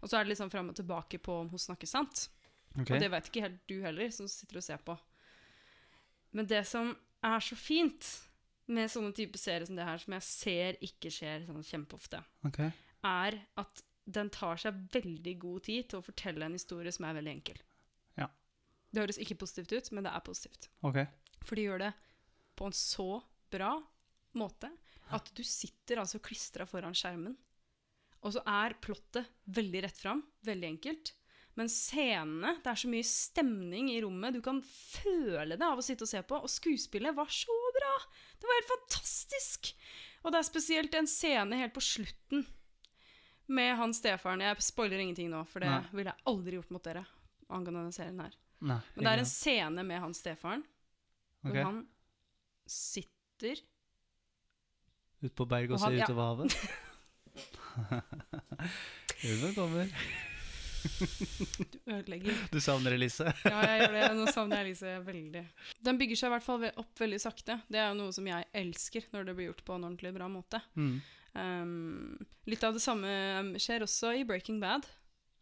[0.00, 2.30] Og så er det liksom fram og tilbake på om hun snakker sant.
[2.76, 2.92] Ok.
[2.92, 4.96] Og det vet ikke helt du heller, som sitter og ser på.
[6.36, 6.92] Men det som
[7.24, 8.08] er så fint
[8.66, 12.72] med sånne type serier som det her, som jeg ser ikke skjer sånn kjempeofte, okay.
[13.06, 17.16] er at den tar seg veldig god tid til å fortelle en historie som er
[17.18, 17.62] veldig enkel.
[18.18, 18.28] Ja.
[18.90, 20.68] Det høres ikke positivt ut, men det er positivt.
[20.86, 21.08] Okay.
[21.42, 21.92] For de gjør det
[22.56, 23.08] på en så
[23.52, 23.72] bra
[24.36, 24.70] måte
[25.14, 27.36] at du sitter altså klistra foran skjermen,
[28.26, 31.12] og så er plottet veldig rett fram, veldig enkelt.
[31.56, 35.84] Men scenene, det er så mye stemning i rommet, du kan føle det av å
[35.84, 36.36] sitte og se på.
[36.44, 37.94] Og skuespillet var så bra!
[38.36, 39.70] Det var helt fantastisk!
[40.26, 42.44] Og det er spesielt en scene helt på slutten
[43.56, 44.42] med han stefaren.
[44.44, 45.80] Jeg spoiler ingenting nå, for det Nei.
[45.96, 47.04] ville jeg aldri gjort mot dere.
[47.48, 48.32] angående denne serien her.
[48.66, 48.80] Nei.
[48.96, 50.64] Men det er en scene med han stefaren,
[51.46, 51.52] Ok.
[51.52, 51.82] hvor han
[52.66, 53.60] sitter
[55.22, 56.04] Ut på berg og Og ser se ja.
[56.04, 56.52] utover havet.
[59.30, 59.86] Ulven kommer.
[60.86, 62.38] Du ødelegger.
[62.52, 63.26] Du savner Elise?
[63.44, 64.04] Ja, jeg gjør det.
[64.18, 65.42] Nå savner jeg Elise veldig.
[65.88, 67.58] Den bygger seg i hvert fall opp veldig sakte.
[67.70, 70.28] Det er jo noe som jeg elsker når det blir gjort på en ordentlig bra
[70.32, 70.60] måte.
[70.78, 70.94] Mm.
[71.36, 73.10] Um, litt av det samme
[73.42, 74.86] um, skjer også i Breaking Bad.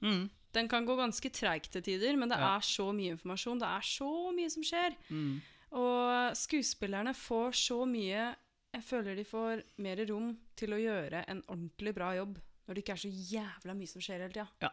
[0.05, 0.27] Mm.
[0.55, 2.57] Den kan gå ganske treigt til tider, men det Ja.
[2.57, 3.59] er så mye informasjon.
[3.63, 4.95] Det er så mye som skjer.
[5.11, 5.41] Mm.
[5.75, 8.29] Og skuespillerne får så mye
[8.75, 10.29] Jeg føler de får mer rom
[10.59, 12.37] til å gjøre en ordentlig bra jobb
[12.69, 14.47] Når det ikke er så jævla mye som skjer hele tida.
[14.63, 14.71] Ja.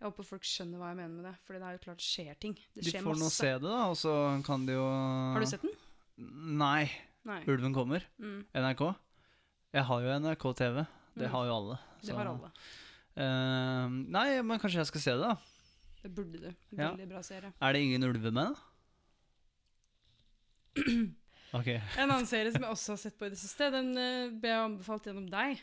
[0.00, 1.34] Jeg håper folk skjønner hva jeg mener med det.
[1.46, 2.54] For det er jo klart det skjer ting.
[2.74, 4.12] Det skjer De får nå se det, da, og så
[4.44, 5.74] kan de jo Har du sett den?
[6.60, 6.90] Nei.
[7.24, 7.40] Nei.
[7.48, 8.04] Ulven kommer.
[8.20, 8.82] Mm, NRK.
[9.74, 10.84] Jeg har jo NRK TV.
[11.14, 11.32] Det Mm.
[11.32, 11.78] har jo alle.
[12.02, 12.50] det har alle.
[13.14, 15.36] Uh, nei, men kanskje jeg skal se det, da.
[16.02, 16.48] Det burde du.
[16.76, 16.90] Ja.
[16.90, 17.52] Veldig bra serie.
[17.62, 18.54] Er det ingen ulver med, da?
[21.54, 21.68] Ok.
[21.70, 24.50] En annen serie som jeg også har sett på i det siste, den uh, ble
[24.50, 25.60] jeg anbefalt gjennom deg.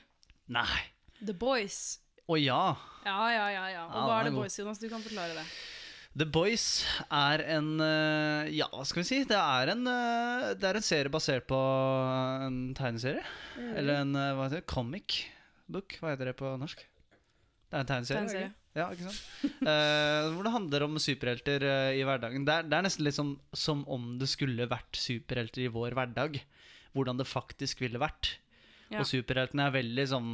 [0.48, 0.80] Nei.
[1.20, 2.00] The Boys.
[2.30, 2.64] Å ja.
[3.06, 3.68] Ja, ja, ja.
[3.74, 3.86] ja.
[3.90, 4.36] Og hva er The.
[4.36, 4.82] Boys, Jonas?
[4.82, 5.46] Du kan forklare det.
[6.12, 9.22] The Boys er en eh, Ja, hva skal vi si?
[9.28, 11.60] Det er en, eh, det er en serie basert på
[12.46, 13.24] en tegneserie.
[13.56, 13.70] Mm.
[13.80, 14.68] Eller en eh, hva heter det?
[14.70, 15.22] comic
[15.72, 15.96] book.
[16.02, 16.84] Hva heter det på norsk?
[16.84, 18.26] Det er en tegneserie.
[18.26, 18.52] Tegneserie.
[18.76, 19.24] Ja, ikke sant?
[19.62, 22.46] Eh, hvor det handler om superhelter eh, i hverdagen.
[22.48, 25.96] Det er, det er nesten litt som, som om det skulle vært superhelter i vår
[25.98, 26.40] hverdag.
[26.96, 28.36] Hvordan det faktisk ville vært.
[28.92, 29.00] Ja.
[29.00, 30.32] Og superheltene er veldig sånn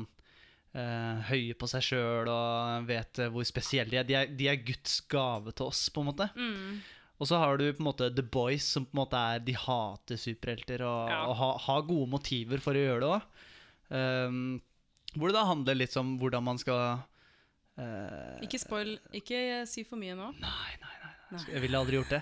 [0.78, 4.06] eh, høye på seg sjøl og vet eh, hvor spesielle de er.
[4.08, 4.32] De, er.
[4.40, 6.30] de er Guds gave til oss, på en måte.
[6.38, 6.78] Mm.
[7.18, 9.56] Og så har du på en måte The Boys, som på en måte er De
[9.58, 11.24] hater superhelter og, Ja.
[11.32, 14.62] og ha- har gode motiver for å gjøre det òg.
[15.18, 17.00] hvor det da handler litt om hvordan man skal
[17.80, 18.98] uh, Ikke spoil.
[19.18, 20.30] Ikke si for mye nå.
[20.44, 21.07] Nei, nei, nei.
[21.32, 22.22] Jeg ville aldri gjort det.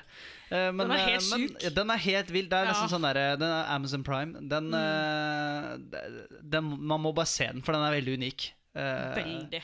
[0.51, 1.33] Uh, men, Den er helt syk.
[1.37, 2.47] men, ja, den er helt vill.
[2.49, 2.93] Det er nesten Ja.
[2.97, 4.33] sånn der, Den er Amazon Prime.
[4.49, 5.93] Den, Mm.
[5.93, 8.51] eh, den, Man må bare se den, for den er veldig unik.
[8.75, 9.61] Eh, Veldig.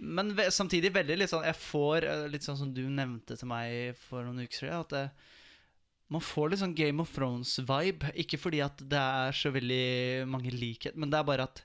[0.00, 3.48] Men ve samtidig veldig litt sånn Jeg får eh, litt sånn som du nevnte til
[3.48, 5.10] meg for noen uker siden, at det,
[6.10, 8.12] man får litt sånn Game of Thrones-vibe.
[8.16, 11.62] Ikke fordi at det er så veldig mange likhet, men det er bare at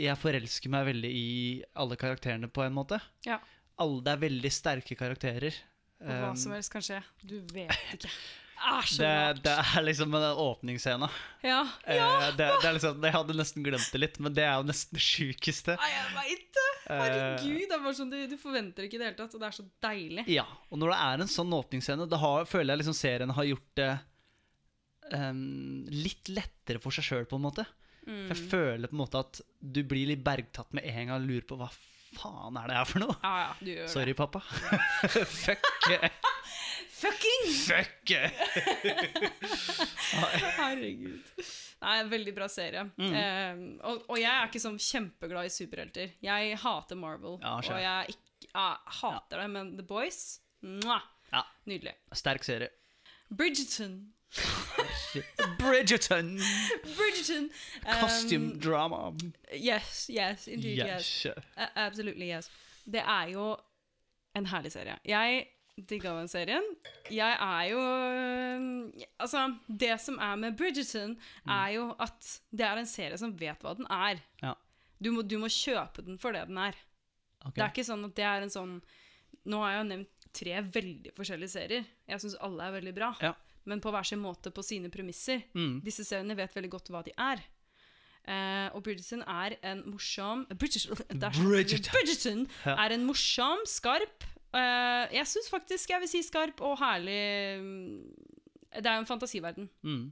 [0.00, 2.98] jeg forelsker meg veldig i alle karakterene på en måte.
[3.26, 3.38] Ja.
[3.78, 5.52] Alle, det er veldig sterke karakterer.
[6.02, 7.00] Og hva Um, som helst kan skje.
[7.22, 8.10] Du vet ikke.
[8.62, 11.08] Er det, det er liksom den åpningsscena.
[11.42, 11.64] Ja.
[11.82, 12.30] ja.
[12.38, 14.98] det, det er liksom, jeg hadde nesten glemt det litt, men det er jo nesten
[14.98, 15.74] det sjukeste.
[15.80, 16.68] Nei, jeg veit det!
[16.86, 17.64] Eh, Herregud.
[17.66, 19.56] Det er bare sånn du, du forventer ikke i det hele tatt, og det er
[19.58, 20.26] så deilig.
[20.30, 23.50] Ja, og når det er en sånn åpningsscene, da har, føler jeg liksom serien har
[23.50, 23.90] gjort det
[25.10, 25.46] um,
[25.90, 27.66] litt lettere for seg sjøl, på en måte.
[28.06, 28.26] Mm.
[28.28, 31.26] For jeg føler på en måte at du blir litt bergtatt med en gang og
[31.26, 31.70] lurer på hva
[32.16, 33.16] faen er det her for noe?
[33.22, 34.40] Ja, ja, Sorry, pappa.
[35.10, 35.68] Fuck.
[35.88, 36.10] det.
[37.02, 37.46] Fucking!
[37.66, 38.12] Fuck.
[40.58, 41.22] Herregud.
[41.82, 42.84] Nei, veldig bra serie.
[42.94, 43.16] Mm.
[43.16, 46.12] Um, og, og jeg er ikke sånn kjempeglad i superhelter.
[46.22, 47.40] Jeg hater Marvel.
[47.42, 48.68] Ja, og jeg ikke, ja,
[49.00, 50.20] hater det, men The Boys
[50.62, 51.42] mwah, Ja.
[51.66, 51.96] Nydelig.
[52.14, 52.70] Sterk serie.
[53.32, 53.98] Bridgerton.
[55.58, 56.38] Bridgerton.
[56.96, 57.50] Bridgerton.
[57.86, 59.12] Um, Costume drama.
[59.52, 61.26] Yes, yes, indeed, yes.
[61.26, 61.36] Yes.
[61.56, 62.50] Uh, Absolutely yes.
[62.84, 63.56] Det er jo
[64.36, 64.96] en herlig serie.
[65.04, 65.46] Jeg
[65.88, 66.64] digga den serien.
[67.10, 67.82] Jeg er jo
[69.18, 71.16] Altså, det som er med Bridgerton,
[71.48, 74.20] er jo at det er en serie som vet hva den er.
[74.42, 74.54] Ja.
[75.02, 76.76] Du må, du må kjøpe den for det den er.
[77.42, 77.56] Okay.
[77.56, 78.74] Det er ikke sånn at det er en sånn
[79.50, 81.86] Nå har jeg jo nevnt tre veldig forskjellige serier.
[82.06, 83.08] Jeg syns alle er veldig bra.
[83.24, 83.32] Ja.
[83.70, 85.44] Men på hver sin måte, på sine premisser.
[85.54, 85.80] Mm.
[85.86, 87.42] Disse seriene vet veldig godt hva de er.
[88.22, 91.90] Uh, og Bridgerton er en morsom Bridgerton, er Bridgerton.
[91.90, 94.22] Bridgerton er en morsom, skarp
[94.54, 97.16] uh, Jeg syns faktisk jeg vil si skarp og herlig
[97.58, 97.96] mm,
[98.78, 100.04] Det er jo en fantasiverden Mm.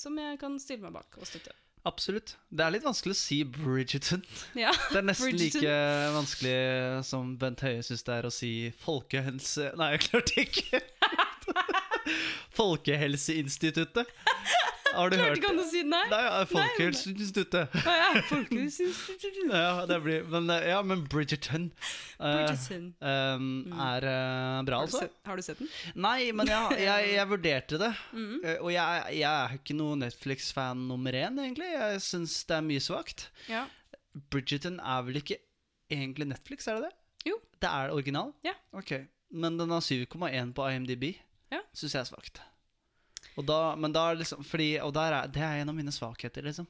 [0.00, 1.52] som jeg kan stille meg bak og støtte.
[1.84, 2.36] Absolutt.
[2.48, 4.24] Det er litt vanskelig å si Bridgerton.
[4.64, 5.68] Ja, Det er nesten Bridgerton.
[5.68, 8.54] like vanskelig som Bent Høie syns det er å si
[8.86, 9.74] folkehelse...
[9.76, 10.80] Nei, jeg klarte ikke.
[12.58, 14.06] Folkehelseinstituttet.
[14.92, 16.00] Har du Klarte hørt ikke han å si nei?
[16.10, 17.76] Nei, ja, Folkehelseinstituttet.
[17.86, 19.38] Nei, ja, Folkehelseinstituttet.
[19.52, 22.84] Ja, det blir Men, eh, ja, men Bridgerton eh, Bridgerton.
[23.00, 23.46] eh,
[23.86, 25.00] er eh, bra, Har du, altså.
[25.06, 25.70] sett, har du sett den?
[26.04, 27.90] Nei, men jeg, jeg, jeg vurderte det.
[28.12, 28.36] Mhm.
[28.44, 31.70] Eh, Og jeg, jeg er ikke noe Netflix-fan nummer én, egentlig.
[31.72, 33.26] Jeg syns det er mye svakt.
[33.48, 33.64] Ja.
[34.28, 35.40] Bridgerton er vel ikke
[35.92, 36.94] egentlig Netflix, er det det?
[37.32, 37.40] Jo.
[37.64, 38.32] Det er original?
[38.44, 38.52] Ja.
[38.76, 38.92] Ok,
[39.32, 41.14] Men den har 7,1 på IMDb.
[41.72, 42.40] Syns jeg er svakt.
[43.40, 46.66] Og da, men da liksom fordi, Og er, det er en av mine svakheter, liksom.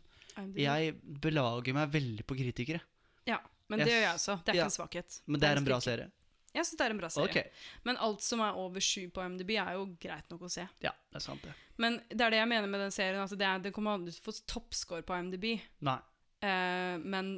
[0.57, 2.81] Jeg belager meg veldig på kritikere.
[3.29, 4.37] Ja, men det s- gjør jeg også.
[4.45, 4.63] Det er ja.
[4.63, 5.17] ikke en svakhet.
[5.27, 6.11] Men det er en bra serie.
[6.53, 7.31] Jeg syns det er en bra serie.
[7.33, 7.51] Okay.
[7.89, 10.67] Men alt som er over sju på MDB, er jo greit nok å se.
[10.85, 11.53] Ja, det er sant, det.
[11.81, 13.23] Men det er det jeg mener med den serien.
[13.25, 15.47] At det, er, det kommer aldri til å få toppscore på MDB.
[15.89, 15.99] Nei.
[16.43, 17.33] Eh, men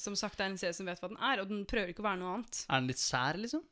[0.00, 2.02] som sagt, det er en serie som vet hva den er, og den prøver ikke
[2.02, 2.62] å være noe annet.
[2.68, 3.62] Er den litt sær, liksom?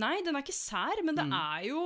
[0.00, 1.36] Nei, den er ikke sær, men det Mm.
[1.36, 1.82] er jo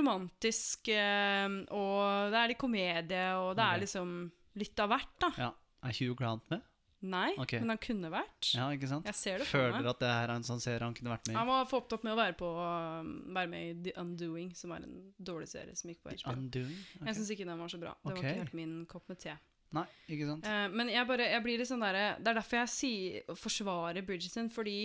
[0.00, 4.14] romantisk, eh, og det er litt komedie, og det er liksom
[4.60, 5.32] litt av hvert, da.
[5.40, 5.50] Ja.
[5.84, 6.62] Er Hugh Grant med?
[7.04, 7.60] Nei, okay.
[7.60, 8.48] men han kunne vært.
[8.56, 9.04] Ja, ikke sant?
[9.10, 9.88] Jeg ser det Føler meg.
[9.90, 11.50] at det er en sånn serie han kunne vært med Han i.
[11.50, 14.86] var for opptatt med å være, på, um, være med i The Undoing, som er
[14.86, 16.32] en dårlig serie som gikk på HBO.
[16.32, 16.78] Undoing?
[16.94, 17.18] Jeg Ok.
[17.18, 17.92] syns ikke den var så bra.
[18.00, 18.22] Det okay.
[18.22, 19.36] var ikke helt min kopp med te.
[19.74, 20.48] Nei, ikke sant?
[20.48, 24.06] Eh, men jeg, bare, jeg blir litt sånn derre Det er derfor jeg sier, forsvarer
[24.06, 24.78] Bridgerton, fordi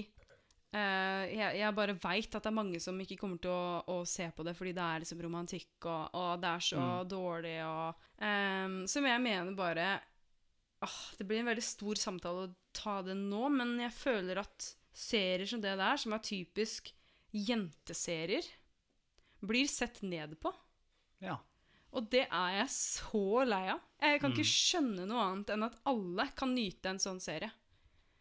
[0.73, 3.97] eh, jeg, jeg bare veit at det er mange som ikke kommer til å, å
[4.05, 7.07] se på det fordi det er liksom romantikk, og, og det er så Mm.
[7.09, 9.87] dårlig, og um, Som jeg mener bare
[10.81, 14.75] ah, Det blir en veldig stor samtale å ta det nå, men jeg føler at
[14.93, 16.91] serier som det der, som er typisk
[17.33, 18.45] jenteserier,
[19.41, 20.51] blir sett ned på.
[21.23, 21.37] Ja.
[21.95, 23.79] Og det er jeg så lei av.
[24.01, 24.53] Jeg kan ikke Mm.
[24.53, 27.49] skjønne noe annet enn at alle kan nyte en sånn serie.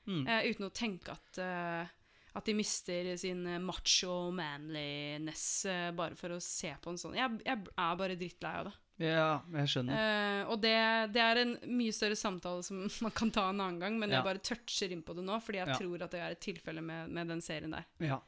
[0.06, 0.22] Mm.
[0.26, 1.86] Uh, uten å tenke at, eh,
[2.34, 7.16] at de mister sin eh, macho manliness eh, bare for å se på en sånn.
[7.18, 8.74] Jeg, jeg er bare drittlei av det.
[9.08, 9.94] ja, jeg skjønner.
[9.94, 10.74] Uh, og det,
[11.14, 14.20] det er en mye større samtale som man kan ta en annen gang, men Ja.
[14.20, 15.78] jeg bare toucher inn på det nå, fordi jeg Ja.
[15.78, 17.86] tror at det er et tilfelle med, med den serien der.
[18.04, 18.20] Ja.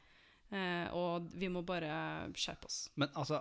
[0.51, 1.91] Uh, og vi må bare
[2.35, 2.89] skjerpe oss.
[2.99, 3.39] Men altså,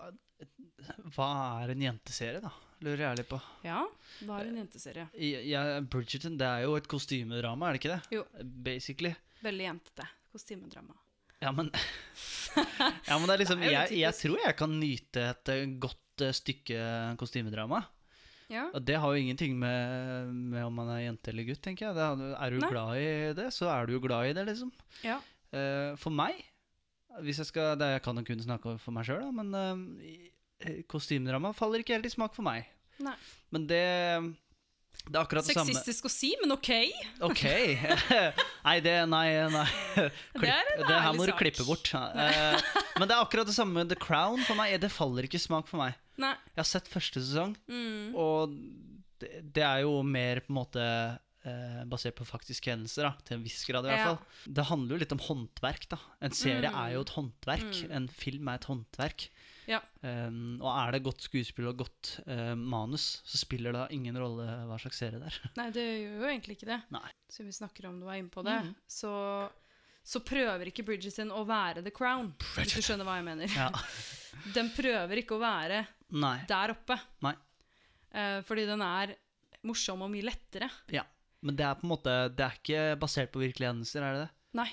[1.16, 1.30] hva
[1.64, 2.52] er en jenteserie, da?
[2.80, 3.36] Lurer jeg litt på.
[3.66, 3.80] Ja,
[4.24, 5.08] hva er en jenteserie?
[5.12, 8.14] Uh, Ja, Bridgerton det er jo et kostymedrama, er det ikke det?
[8.20, 8.22] Jo.
[8.70, 9.12] Basically.
[9.44, 10.06] Veldig jentete.
[10.32, 10.96] Kostymedrama.
[11.40, 11.70] Ja, men
[13.08, 15.64] Ja, men det er liksom Det er jeg, jeg tror jeg kan nyte et eh,
[15.82, 16.84] godt eh, stykke
[17.20, 17.84] kostymedrama.
[18.50, 18.66] Ja.
[18.74, 21.96] Og det har jo ingenting med, med om man er jente eller gutt, tenker jeg.
[21.96, 22.70] Det, er du Nei.
[22.72, 24.72] glad i det, så er du jo glad i det, liksom.
[25.06, 25.20] ja.
[25.50, 26.36] Uh, for meg
[27.26, 31.50] hvis jeg skal, det, Jeg kan jo kun snakke for meg sjøl, men uh, kostymedrama
[31.58, 32.68] faller ikke helt i smak for meg.
[33.02, 33.16] Nei.
[33.50, 33.82] Men det
[35.06, 35.72] Det er akkurat det samme.
[35.72, 36.68] Sexistisk å si, men ok.
[37.26, 37.42] Ok.
[38.66, 39.26] nei, det Nei.
[39.50, 39.64] nei.
[40.40, 41.88] Det er en det her må du klippe bort.
[41.94, 42.60] Eh,
[43.00, 44.76] men det er akkurat det samme med The Crown for meg.
[44.82, 45.96] Det faller ikke smak for meg.
[46.20, 46.34] Nei.
[46.52, 48.12] Jeg har sett første sesong, Mm.
[48.14, 48.52] og
[49.20, 50.84] det, det er jo mer på en måte
[51.48, 54.10] eh, basert på faktiske hendelser, da, til en viss grad i hvert Ja.
[54.12, 54.52] fall.
[54.60, 55.98] Det handler jo litt om håndverk, da.
[56.20, 56.76] En serie Mm.
[56.84, 57.70] er jo et håndverk.
[57.88, 57.94] Mm.
[57.96, 59.30] En film er et håndverk.
[59.68, 59.80] Ja.
[60.00, 64.46] Um, og er det godt skuespill og godt uh, manus, så spiller det ingen rolle
[64.68, 65.38] hva slags serie det er.
[65.60, 66.80] Nei, det gjør jo egentlig ikke det.
[66.96, 67.08] Nei.
[67.30, 68.72] Siden vi snakker om du var er inne på det, mm.
[68.90, 69.12] så,
[70.14, 72.32] så prøver ikke Bridgerton å være The Crown.
[72.56, 73.56] Hvis du skjønner hva jeg mener.
[73.56, 73.70] Ja.
[74.56, 75.84] Den prøver ikke å være
[76.16, 76.36] Nei.
[76.48, 76.96] der oppe.
[77.26, 77.34] Nei.
[78.10, 79.12] Uh, fordi den er
[79.66, 80.70] morsom og mye lettere.
[80.90, 81.04] Ja.
[81.46, 84.24] Men det er på en måte Det er ikke basert på virkelige hendelser, er det
[84.26, 84.32] det?
[84.60, 84.70] Nei.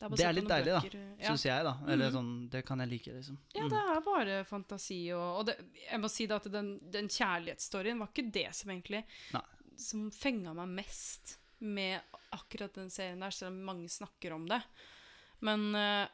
[0.00, 0.08] Nei.
[0.10, 1.28] er, Det er litt deilig, da, bøker, Ja.
[1.30, 1.72] Syns jeg, da.
[1.88, 2.14] Eller Mhm.
[2.16, 3.38] sånn Det kan jeg like, liksom.
[3.54, 3.70] Ja, Mm.
[3.70, 5.56] det er bare fantasi og, og det,
[5.90, 9.42] Jeg må si da at den, den kjærlighetsstoryen var ikke det som egentlig Nei.
[9.78, 12.00] Som fenga meg mest med
[12.32, 14.62] akkurat den serien der, selv om mange snakker om det.
[15.40, 16.08] Men eh,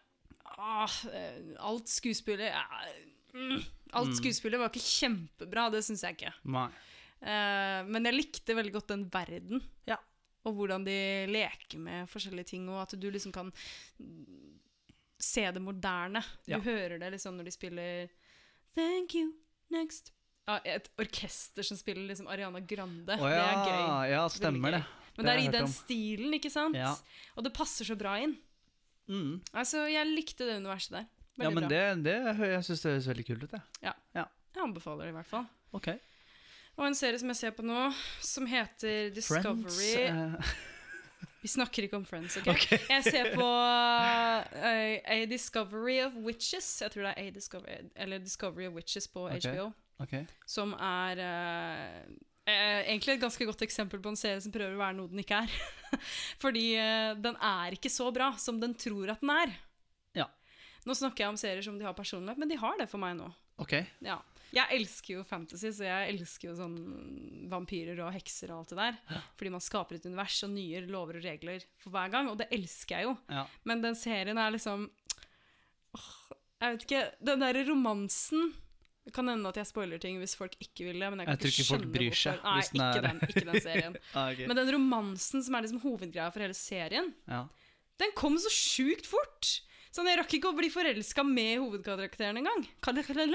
[1.13, 2.95] eh, alt skuespillet eh,
[3.35, 3.65] mm,
[3.95, 4.15] Alt Mm.
[4.23, 6.33] skuespillet var ikke kjempebra, det syns jeg ikke.
[6.45, 6.69] Nei.
[7.23, 9.61] Uh, men jeg likte veldig godt den verden.
[9.87, 9.97] Ja.
[10.45, 10.97] Og hvordan de
[11.31, 13.53] leker med forskjellige ting, og at du liksom kan
[15.23, 16.23] se det moderne.
[16.51, 16.59] Ja.
[16.59, 18.09] Du hører det liksom når de spiller
[18.75, 19.33] Thank you,
[19.71, 20.11] next.
[20.49, 23.15] Ja, et orkester som spiller liksom Ariana Grande.
[23.15, 24.11] Å Det er gøy.
[24.11, 24.83] ja, stemmer det.
[25.17, 25.71] Men Det det er i den om.
[25.77, 26.75] stilen, ikke sant?
[26.75, 26.95] Ja.
[27.37, 28.35] Og det passer så bra inn.
[29.13, 29.43] Mm.
[29.53, 31.07] Altså, jeg likte det universet der.
[31.37, 31.69] Veldig Ja, men bra.
[31.69, 33.95] det, det jeg syns det høres veldig kult ut, jeg.
[34.17, 35.47] Jeg anbefaler det i hvert fall.
[35.73, 35.89] Ok.
[36.81, 37.89] Og en serie som jeg ser på nå,
[38.25, 40.69] som heter Discovery Friends uh...
[41.43, 42.47] Vi snakker ikke om Friends, OK?
[42.95, 44.43] Jeg ser på uh,
[45.11, 46.69] A Discovery of Witches.
[46.85, 49.41] Jeg tror det er A Discovery Eller Discovery of Witches på okay.
[49.51, 49.73] HBO.
[50.03, 50.23] Okay.
[50.47, 52.15] Som er uh,
[52.47, 55.23] eh, egentlig et ganske godt eksempel på en serie som prøver å være noe den
[55.23, 55.59] ikke er.
[56.43, 59.55] Fordi eh, den er ikke så bra som den tror at den er.
[60.23, 60.29] Ja.
[60.87, 63.19] Nå snakker jeg om serier som de har personlighet, men de har det for meg
[63.19, 63.31] nå.
[63.63, 63.77] Ok.
[64.03, 64.21] Ja.
[64.53, 66.75] Jeg elsker jo fantasy, så jeg elsker jo sånn
[67.49, 69.23] vampyrer og hekser og alt det der.
[69.41, 72.51] Fordi man skaper et univers og nye lover og regler for hver gang, og det
[72.53, 73.15] elsker jeg jo.
[73.33, 73.47] Ja.
[73.69, 74.91] Men den serien er liksom
[75.97, 76.11] åh,
[76.63, 78.53] Jeg vet ikke Den derre romansen
[79.03, 81.09] Det kan hende at jeg spoiler ting hvis folk ikke vil det.
[81.11, 82.79] Men jeg, kan Jeg tror ikke folk bryr seg hvorfor.
[82.79, 84.01] Nei, den ikke den, ikke den serien.
[84.13, 84.47] Ah, okay.
[84.47, 87.47] Men den romansen som er liksom hovedgreia for hele serien, ja.
[88.05, 89.57] den kom så sjukt fort!
[89.93, 92.63] Sånn, Jeg rakk ikke å bli forelska med hovedkarakteren engang.
[92.85, 93.35] Karakteren?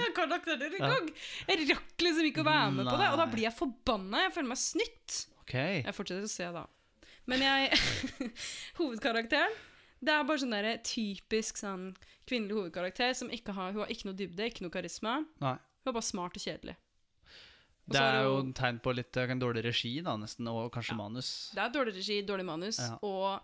[0.00, 1.10] engang!
[1.48, 4.22] Jeg rakk liksom ikke å være med på det, og da blir jeg forbanna.
[4.26, 5.18] Jeg føler meg snytt.
[5.52, 6.64] Jeg fortsetter å se, da.
[7.28, 7.74] Men jeg
[8.78, 9.52] Hovedkarakteren
[10.00, 11.90] Det er bare sånn der typisk sånn
[12.26, 15.18] kvinnelig hovedkarakter som ikke har Hun har ikke noe dybde, ikke noe karisma.
[15.42, 15.56] Nei.
[15.84, 16.76] Hun er bare smart og kjedelig.
[17.90, 20.46] Og Det er jo hun- en tegn på litt eh, en dårlig regi, da, nesten,
[20.48, 21.00] og kanskje Ja.
[21.02, 21.50] manus.
[21.54, 22.96] Det er dårlig regi, dårlig manus, Ja.
[23.02, 23.42] og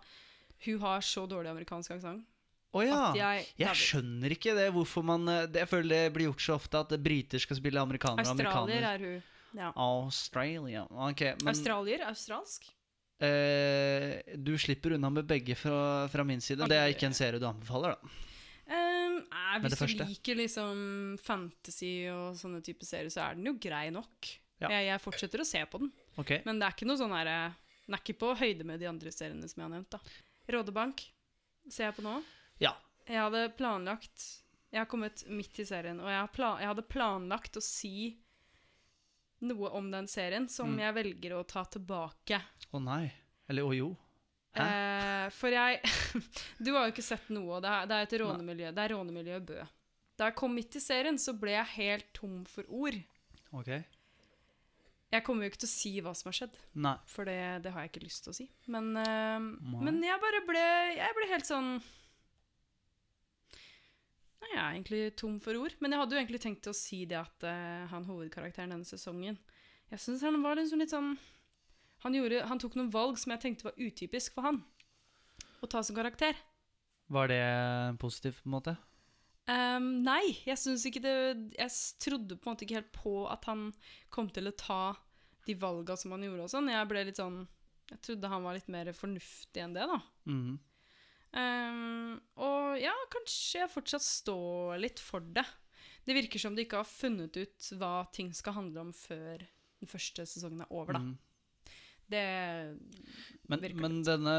[0.65, 2.25] hun har så dårlig amerikansk aksent
[2.73, 3.01] Å ja!
[3.15, 6.55] jeg, Jeg skjønner ikke det, hvorfor man eh, det, Jeg føler det blir gjort så
[6.57, 8.89] ofte at briter skal spille amerikanere og Australier amerikaner.
[8.93, 9.33] er hun.
[9.57, 9.69] Ja.
[9.79, 10.83] Australia.
[11.11, 12.03] Okay, men Australier?
[12.09, 12.67] Australsk?
[13.23, 16.67] eh, du slipper unna med begge fra, fra min side.
[16.69, 18.15] Det er ikke en serie du anbefaler, da.
[18.67, 20.79] Um, nei, hvis du liker liksom
[21.23, 24.27] fantasy og sånne type serier, så er den jo grei nok.
[24.59, 24.69] Ja.
[24.73, 26.41] Jeg, jeg fortsetter å se på den, Okay.
[26.45, 27.53] men det er ikke noe sånn herre
[27.85, 29.91] Den er ikke på høyde med de andre seriene som jeg har nevnt.
[29.93, 29.99] da.
[30.47, 31.03] Rådebank
[31.69, 32.17] ser jeg på nå.
[32.63, 32.73] Ja.
[33.07, 34.25] Jeg hadde planlagt
[34.71, 38.17] Jeg har kommet midt i serien, og jeg, har pla jeg hadde planlagt å si
[39.47, 40.79] noe om den serien som Mm.
[40.81, 42.39] jeg velger å ta tilbake.
[42.73, 43.11] Å nei.
[43.47, 43.95] Eller å jo.
[44.57, 45.79] Eh, for jeg
[46.63, 48.71] Du har jo ikke sett noe, det er, det er et rånemiljø.
[48.73, 49.59] Det er rånemiljøet Bø.
[50.17, 52.97] Da jeg kom midt i serien, så ble jeg helt tom for ord.
[53.53, 53.69] Ok.
[55.07, 56.97] Jeg kommer jo ikke til å si hva som har skjedd, Nei.
[57.07, 58.47] for det, det har jeg ikke lyst til å si.
[58.67, 59.39] Men, uh,
[59.85, 60.65] men jeg bare ble
[60.97, 61.69] Jeg ble helt sånn
[64.37, 65.73] Nei, jeg er egentlig tom for ord.
[65.81, 69.39] Men jeg hadde jo egentlig tenkt å si det at uh, han hovedkarakteren denne sesongen
[69.93, 71.15] Jeg syns han var liksom litt sånn
[72.03, 74.59] han, gjorde, han tok noen valg som jeg tenkte var utypisk for han
[75.63, 76.37] å ta som karakter.
[77.09, 77.43] Var det
[78.01, 78.75] positivt, på en måte?
[79.47, 81.13] Ehm, nei, jeg syns ikke det
[81.55, 81.71] Jeg
[82.03, 83.69] trodde på en måte ikke helt på at han
[84.11, 84.81] kom til å ta
[85.47, 86.71] de valga som han gjorde og sånn.
[86.73, 87.45] Jeg ble litt sånn
[87.93, 90.01] Jeg trodde han var litt mer fornuftig enn det, da.
[90.27, 90.57] Mm.
[91.37, 95.45] Um, og ja, kanskje jeg fortsatt står litt for det.
[96.07, 99.91] Det virker som de ikke har funnet ut hva ting skal handle om før den
[99.91, 101.03] første sesongen er over, da.
[101.03, 101.15] Mhm.
[102.07, 102.23] Det
[103.47, 104.35] Men, virker men denne,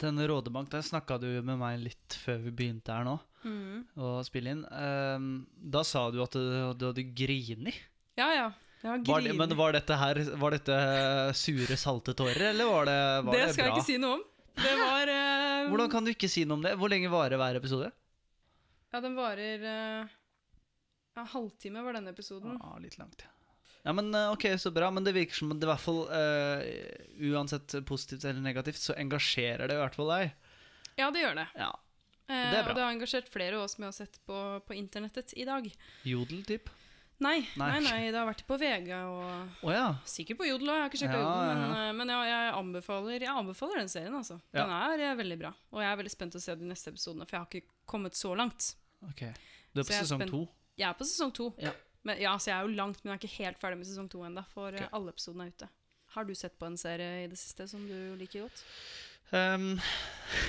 [0.00, 3.76] denne Rådebank, der snakka du med meg litt før vi begynte her nå mm.
[3.96, 4.64] å spille inn.
[4.72, 7.74] Ehm, da sa du at du, du hadde grini.
[8.18, 8.48] Ja, ja.
[8.82, 10.74] Var det, men var dette her Var dette
[11.34, 14.22] sure, salte tårer, eller var det, var det det, skal jeg ikke si noe om.
[14.58, 15.70] Det var uh...
[15.70, 16.76] Hvordan kan du ikke si noe om det?
[16.78, 17.90] Hvor lenge varer hver episode?
[18.92, 20.14] Ja, den varer uh...
[21.18, 22.54] ja, halvtime var denne episoden.
[22.54, 23.26] Ja, litt langt.
[23.26, 23.34] Ja,
[23.96, 24.90] men eh, ok, så bra.
[24.90, 29.68] Men det virker som det i hvert fall, uh, uansett positivt eller negativt, så engasjerer
[29.70, 30.32] det i hvert fall deg.
[30.98, 31.46] Ja, det gjør det.
[31.56, 31.70] Ja.
[32.28, 32.72] Eh, Det er bra.
[32.72, 35.46] Og det har engasjert flere av oss som jeg har sett på, på internettet i
[35.48, 35.70] dag.
[36.04, 36.68] Jodel, typ.
[37.18, 37.68] Nei, Nei.
[37.72, 39.88] nei, nei, det har vært på VG og oh, ja.
[40.06, 40.76] sikkert på Jodel òg.
[40.76, 41.94] Jeg har ikke sjekka Ja, Jodel, men, ja.
[41.98, 44.36] men ja, jeg, anbefaler, jeg anbefaler den serien, altså.
[44.52, 44.60] Ja.
[44.60, 45.50] Den er er veldig bra.
[45.74, 48.14] Og jeg er veldig spent å se de neste episodene, for jeg har ikke kommet
[48.18, 48.68] så langt.
[49.08, 49.24] Ok.
[49.74, 50.44] Du er på jeg sesong to.
[50.78, 51.48] Jeg er på sesong to.
[51.58, 51.74] Ja.
[52.06, 54.08] Men, ja, så jeg er jo langt, men jeg er ikke helt ferdig med sesong
[54.12, 54.88] to ennå, for okay.
[54.94, 55.68] Alle episodene er ute.
[56.14, 58.62] Har du sett på en serie i det siste som du liker godt?
[59.30, 59.74] Um,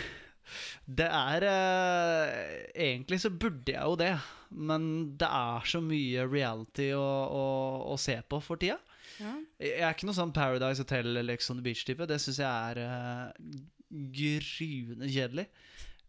[0.99, 4.13] det er eh, Egentlig så burde jeg jo det,
[4.55, 4.85] men
[5.19, 7.43] det er så mye reality å, å,
[7.91, 8.79] å se på for tida.
[9.19, 9.33] Ja.
[9.59, 12.07] Jeg er ikke noe sånn Paradise Hotel eller Ex on the Beach-type.
[12.07, 13.59] Det syns jeg er uh,
[13.89, 15.49] gryende kjedelig.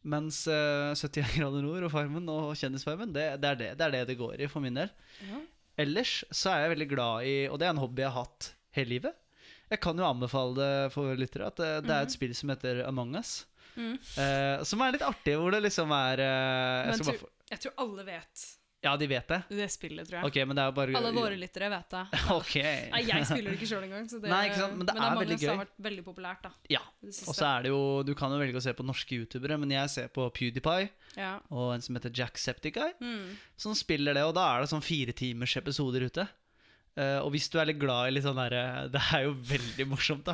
[0.02, 3.94] Mens uh, 71 grader nord og Farmen og Kjendisfarmen, det, det, er det, det er
[3.98, 4.92] det det går i for min del.
[5.28, 5.40] Ja.
[5.84, 8.50] Ellers så er jeg veldig glad i Og det er en hobby jeg har hatt
[8.76, 9.16] hele livet.
[9.70, 12.82] Jeg kan jo anbefale det for lyttere at det, det er et spill som heter
[12.88, 13.44] Among us.
[13.76, 13.94] Mm.
[14.18, 17.76] Uh, som er litt artig, hvor det liksom er uh, jeg tror- bare Jeg tror
[17.84, 18.46] alle vet
[18.82, 19.38] Ja, de vet det?
[19.52, 20.24] det spillet, tror jeg.
[20.30, 22.04] Okay, men det bare Alle våre lyttere vet det.
[22.38, 22.54] Ok.
[22.94, 24.06] Nei, jeg spiller det ikke sjøl engang.
[24.08, 25.48] så det- Nei, men det er er veldig gøy.
[25.50, 26.50] har vært veldig populært, da.
[26.72, 26.80] Ja.
[27.04, 29.70] Og så er det jo Du kan jo velge å se på norske youtubere, men
[29.76, 30.88] jeg ser på PewDiePie
[31.18, 31.38] Ja.
[31.50, 33.36] og en som heter Jacksepticeye, Mm.
[33.56, 36.28] som spiller det, og da er det sånn fire timers episoder ute.
[36.98, 39.86] Uh, og hvis du er litt glad i litt sånn derre Det er jo veldig
[39.86, 40.32] morsomt, da.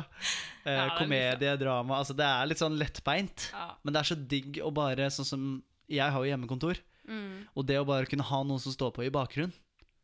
[0.65, 3.51] Uh, Ja, komedie, drama Altså, det er litt sånn lettbeint.
[3.83, 7.47] Men det er så digg å bare Sånn som Jeg har jo hjemmekontor, Mm.
[7.55, 9.53] og det å bare kunne ha noen som står på i bakgrunnen,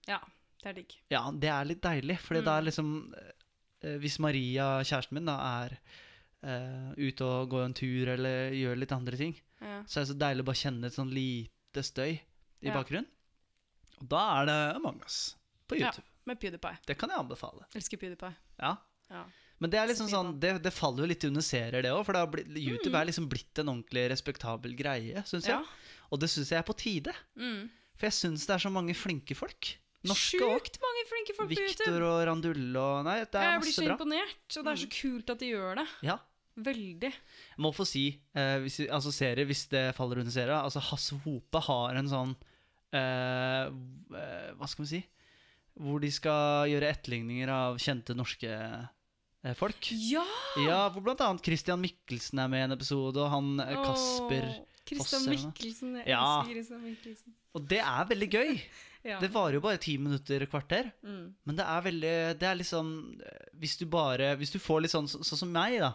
[0.08, 0.20] ja,
[0.64, 0.94] det er digg.
[1.12, 2.18] ja, det er litt deilig.
[2.24, 2.46] Fordi Mm.
[2.46, 3.14] da er liksom
[3.84, 5.78] eh, Hvis Maria, kjæresten min, da er
[6.46, 9.84] uh, ute og går en tur eller gjør litt andre ting, Ja.
[9.84, 12.22] så er det så deilig å bare kjenne et sånn lite støy i
[12.68, 12.74] Ja.
[12.74, 13.08] bakgrunnen.
[14.02, 15.36] Og da er det Among us
[15.68, 16.04] på YouTube.
[16.04, 16.12] Ja.
[16.26, 16.78] Med PewDiePie.
[16.86, 17.66] Det kan jeg anbefale.
[17.76, 18.36] Elsker PewDiePie.
[18.60, 18.78] Ja.
[19.10, 19.26] Ja.
[19.60, 22.06] Men det er liksom sånn det, det faller jo litt under serier, det òg.
[22.06, 25.56] For det blitt, YouTube er liksom blitt en ordentlig respektabel greie, syns jeg.
[25.56, 25.64] Mm.
[25.64, 26.03] Ja.
[26.14, 27.14] Og det syns jeg er på tide.
[27.40, 27.64] Mm.
[27.98, 29.72] For jeg syns det er så mange flinke folk.
[30.04, 30.38] Norske.
[30.42, 31.88] Sjukt mange flinke folk på YouTube.
[31.88, 33.96] Victor og Randulle og Nei, det er Jeg blir så bra.
[33.96, 35.86] imponert, og det er så kult at de gjør det.
[36.10, 36.18] Ja.
[36.54, 37.10] Veldig.
[37.10, 38.04] Jeg må få si,
[38.38, 42.36] eh, hvis, altså serie, hvis det faller under serien, Altså Hasse Hope har en sånn
[42.94, 43.72] eh,
[44.20, 45.00] eh, Hva skal vi si?
[45.82, 49.90] Hvor de skal gjøre etterligninger av kjente norske eh, folk.
[49.98, 50.28] Ja!
[50.62, 54.52] Ja, hvor blant annet Christian Mikkelsen er med i en episode, og han eh, Kasper
[54.98, 55.30] Christian.
[55.34, 55.96] Mikkelsen.
[56.00, 56.24] Jeg Ja.
[56.42, 57.34] elsker Christian Mikkelsen.
[57.56, 58.62] Og det er veldig gøy!
[59.04, 59.18] Ja.
[59.20, 60.86] Det varer jo bare ti minutter, kvarter.
[61.04, 61.34] Mm.
[61.44, 63.20] Men det er veldig Det er liksom
[63.60, 65.90] Hvis du bare Hvis du får litt sånn sånn som meg, da.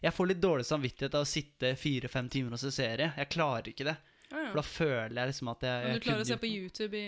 [0.00, 3.12] Jeg får litt dårlig samvittighet av å sitte fire-fem timer og se serie.
[3.16, 3.96] Jeg klarer ikke det.
[4.34, 4.48] Ja, ja.
[4.50, 6.50] For da føler jeg liksom at jeg, Men du klarer å se på.
[6.50, 7.04] YouTube i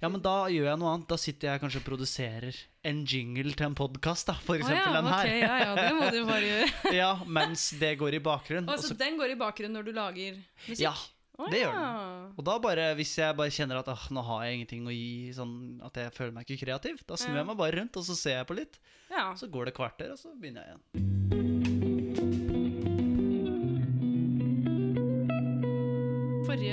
[0.00, 1.08] Ja, men da gjør jeg noe annet.
[1.10, 4.36] Da sitter jeg kanskje og produserer en jingle til en podkast, da.
[4.44, 5.24] For eksempel eksempel ja, den her.
[5.24, 6.94] Okay, ja, ja, det må du bare gjøre.
[7.02, 7.10] ja,
[7.40, 8.68] mens det går i bakgrunnen.
[8.68, 9.00] og Altså, Også...
[9.04, 10.86] den går i bakgrunnen når du lager musikk?
[10.86, 10.94] ja,
[11.34, 12.26] Oh, Det gjør den.
[12.38, 15.32] Og da bare, hvis jeg bare kjenner at ah, nå har jeg ingenting å gi,
[15.34, 18.14] sånn at jeg føler meg ikke kreativ, da snur jeg meg bare rundt, og så
[18.14, 18.78] ser jeg på litt.
[19.10, 19.32] Ja.
[19.34, 21.13] Så går det kvarter, og så begynner jeg igjen.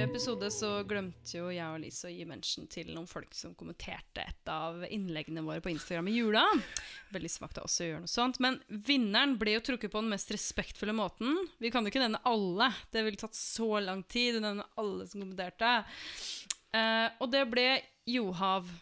[0.01, 3.51] Forrige episode så glemte jo jeg og Lise å gi mention til noen folk som
[3.53, 6.41] kommenterte et av innleggene våre på Instagram i jula.
[7.13, 8.39] Veldig svakt av oss å gjøre noe sånt.
[8.41, 11.37] Men vinneren ble jo trukket på den mest respektfulle måten.
[11.61, 12.71] Vi kan jo ikke nevne alle.
[12.89, 15.77] Det ville tatt så lang tid å nevne alle som kommenterte.
[16.73, 17.69] Uh, og det ble
[18.09, 18.73] Johav.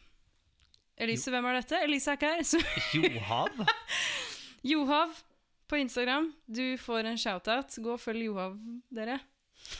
[0.96, 1.84] Elise, hvem er dette?
[1.84, 2.48] Elise er ikke her.
[2.48, 2.64] Så
[2.96, 3.66] Johav?
[4.72, 5.24] Johav
[5.68, 7.76] på Instagram, du får en shout-out.
[7.76, 8.56] Gå og følg Johav,
[8.88, 9.20] dere.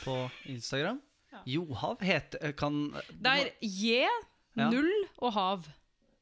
[0.04, 1.00] På Instagram?
[1.30, 1.40] Ja.
[1.46, 4.08] Johav heter Kan Det er J,
[4.58, 4.90] null
[5.22, 5.68] og hav.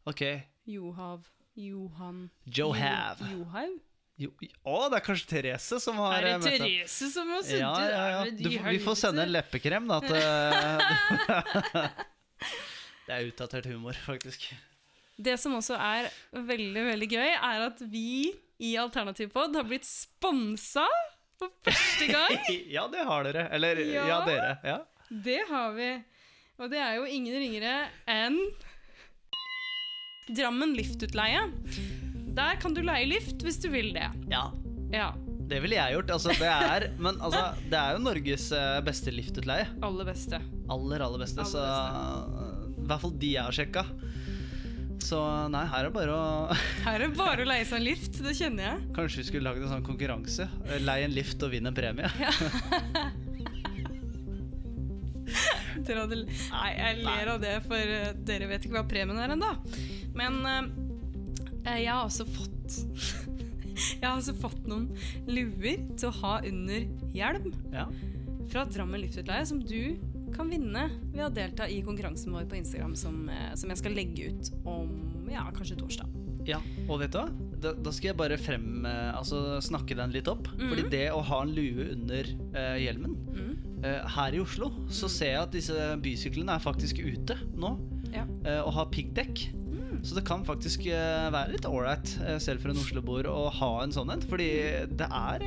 [0.09, 0.23] Ok.
[0.69, 1.25] Johav.
[1.59, 3.19] Johan Johav.
[3.25, 3.79] Jo, Johaug?
[4.19, 4.33] Jo,
[4.67, 6.59] å, det er kanskje Therese som har Er det eh.
[6.59, 8.23] Therese som har sendt Ja, ja, ja.
[8.35, 9.99] Du, vi får sende en leppekrem, da.
[13.09, 14.51] Det er utdatert humor, faktisk.
[15.17, 20.85] Det som også er veldig, veldig gøy, er at vi i Alternativpod har blitt sponsa
[21.39, 22.37] for første gang.
[22.77, 23.47] Ja, det har dere.
[23.55, 24.19] Eller ja, Ja.
[24.29, 24.53] dere.
[24.67, 24.79] Ja.
[25.09, 25.91] Det har vi.
[26.59, 27.77] Og det er jo ingen ringere
[28.11, 28.37] enn
[30.29, 31.47] Drammen Liftutleie.
[32.37, 34.11] Der kan du leie lift hvis du vil det.
[34.33, 34.49] ja.
[34.93, 35.13] Ja.
[35.49, 36.11] Det ville jeg gjort.
[36.13, 37.41] Altså, det er, men altså,
[37.73, 39.65] det er jo Norges eh, beste liftutleie.
[39.85, 40.41] Aller beste.
[40.69, 41.41] Aller, aller beste.
[41.41, 43.85] Aller så eh, I hvert fall de jeg har sjekka.
[45.09, 47.87] Så nei, her er det bare å Her er det bare å leie seg en
[47.87, 48.85] lift, det kjenner jeg.
[48.99, 50.49] Kanskje vi skulle lagd en sånn konkurranse.
[50.69, 52.13] Leie Lei en lift og vinn en premie.
[55.89, 56.19] Dere hadde,
[56.53, 59.51] nei, jeg ler av det, for eh, dere vet ikke hva premien er ennå.
[60.19, 62.79] Men eh, jeg har også fått
[64.01, 64.89] Jeg har også fått noen
[65.31, 67.85] luer til å ha under hjelm Ja.
[68.51, 69.95] fra Drammen Livsutleie, som du
[70.35, 73.95] kan vinne ved å delta i konkurransen vår på Instagram, som, eh, som jeg skal
[73.97, 74.91] legge ut om
[75.31, 76.11] ja, kanskje torsdag.
[76.49, 76.59] Ja,
[76.89, 77.29] og vet du hva?
[77.59, 80.47] Da, da skal jeg bare frem eh, Altså snakke den litt opp.
[80.59, 83.48] Fordi det å ha en lue under eh, hjelmen Mm.
[83.85, 87.75] Eh, Her i Oslo så ser jeg at disse bysyklene er faktisk ute nå
[88.15, 88.25] Ja.
[88.45, 89.49] eh, og har piggdekk.
[90.07, 92.07] Så det kan faktisk eh, være litt ålreit,
[92.39, 94.23] selv for en osloboer, å ha en sånn en.
[94.31, 94.47] Fordi
[94.95, 95.43] det er,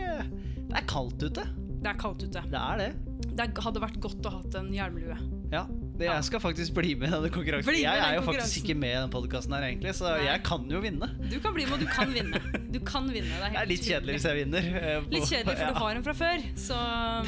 [0.67, 1.45] det er kaldt ute.
[1.81, 2.43] Det er kaldt ute.
[2.51, 2.89] Det er det.
[3.37, 5.15] Det hadde vært godt å ha en hjelmlue.
[5.53, 5.63] Ja,
[6.01, 7.69] det, Jeg skal faktisk bli med i denne konkurransen.
[7.71, 10.25] Bli Jeg er jo faktisk ikke med i den podkasten her, egentlig, så Nei.
[10.27, 11.09] jeg kan jo vinne.
[11.31, 12.41] Du kan bli med, og du kan vinne.
[12.71, 13.31] Du kan vinne.
[13.37, 14.67] Det er, Det er litt kjedelig hvis jeg vinner.
[14.81, 16.45] eh, på- Litt kjedelig, for ja, du har en fra før.
[16.67, 16.79] Så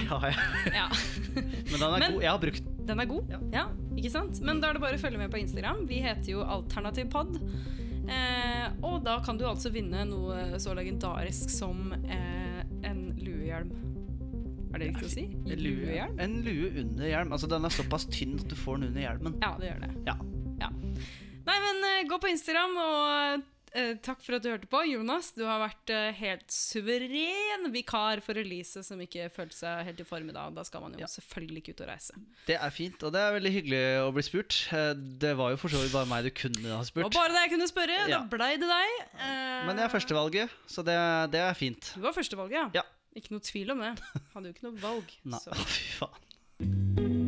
[0.02, 0.38] Det har jeg.
[0.82, 0.88] ja.
[1.36, 2.22] Men den er Men- god.
[2.28, 3.30] Jeg har brukt Den er god.
[3.32, 3.40] Ja.
[3.54, 3.66] Ja,
[3.96, 4.42] ikke sant?
[4.44, 5.86] Men da er det bare å følge med på Instagram.
[5.88, 7.38] Vi heter jo Alternativpod.
[8.04, 13.72] Eh, og da kan du altså vinne noe så legendarisk som eh, en luehjelm.
[14.74, 15.24] Er det riktig å si?
[15.54, 17.34] en lue, en lue under hjelm.
[17.36, 19.40] Altså Den er såpass tynn at du får den under hjelmen.
[19.44, 19.92] Ja, det gjør det.
[20.10, 20.16] Ja.
[20.64, 20.70] Ja.
[21.44, 23.44] Nei, men uh, gå på Instagram, og
[23.76, 24.80] eh, takk for at du hørte på.
[24.88, 30.00] Jonas, du har vært eh, helt suveren vikar for Elise, som ikke følte seg helt
[30.00, 30.54] i form i dag.
[30.56, 31.10] Da skal man jo Ja.
[31.12, 32.16] selvfølgelig ikke ut og reise.
[32.48, 34.58] Det er fint, og det er veldig hyggelig å bli spurt.
[35.26, 37.10] Det var jo for så vidt bare meg du kunne ha spurt.
[37.10, 38.00] Og bare det jeg kunne spørre.
[38.14, 38.98] Da blei det deg.
[39.68, 40.98] Men jeg er førstevalget, så det,
[41.36, 41.94] det er fint.
[41.98, 42.68] Du var førstevalget, ja.
[42.82, 42.88] Ja.
[43.16, 43.94] Ikke noe tvil om det.
[44.34, 45.18] Hadde jo ikke noe valg.
[45.30, 45.44] Nei,
[45.76, 47.23] fy faen.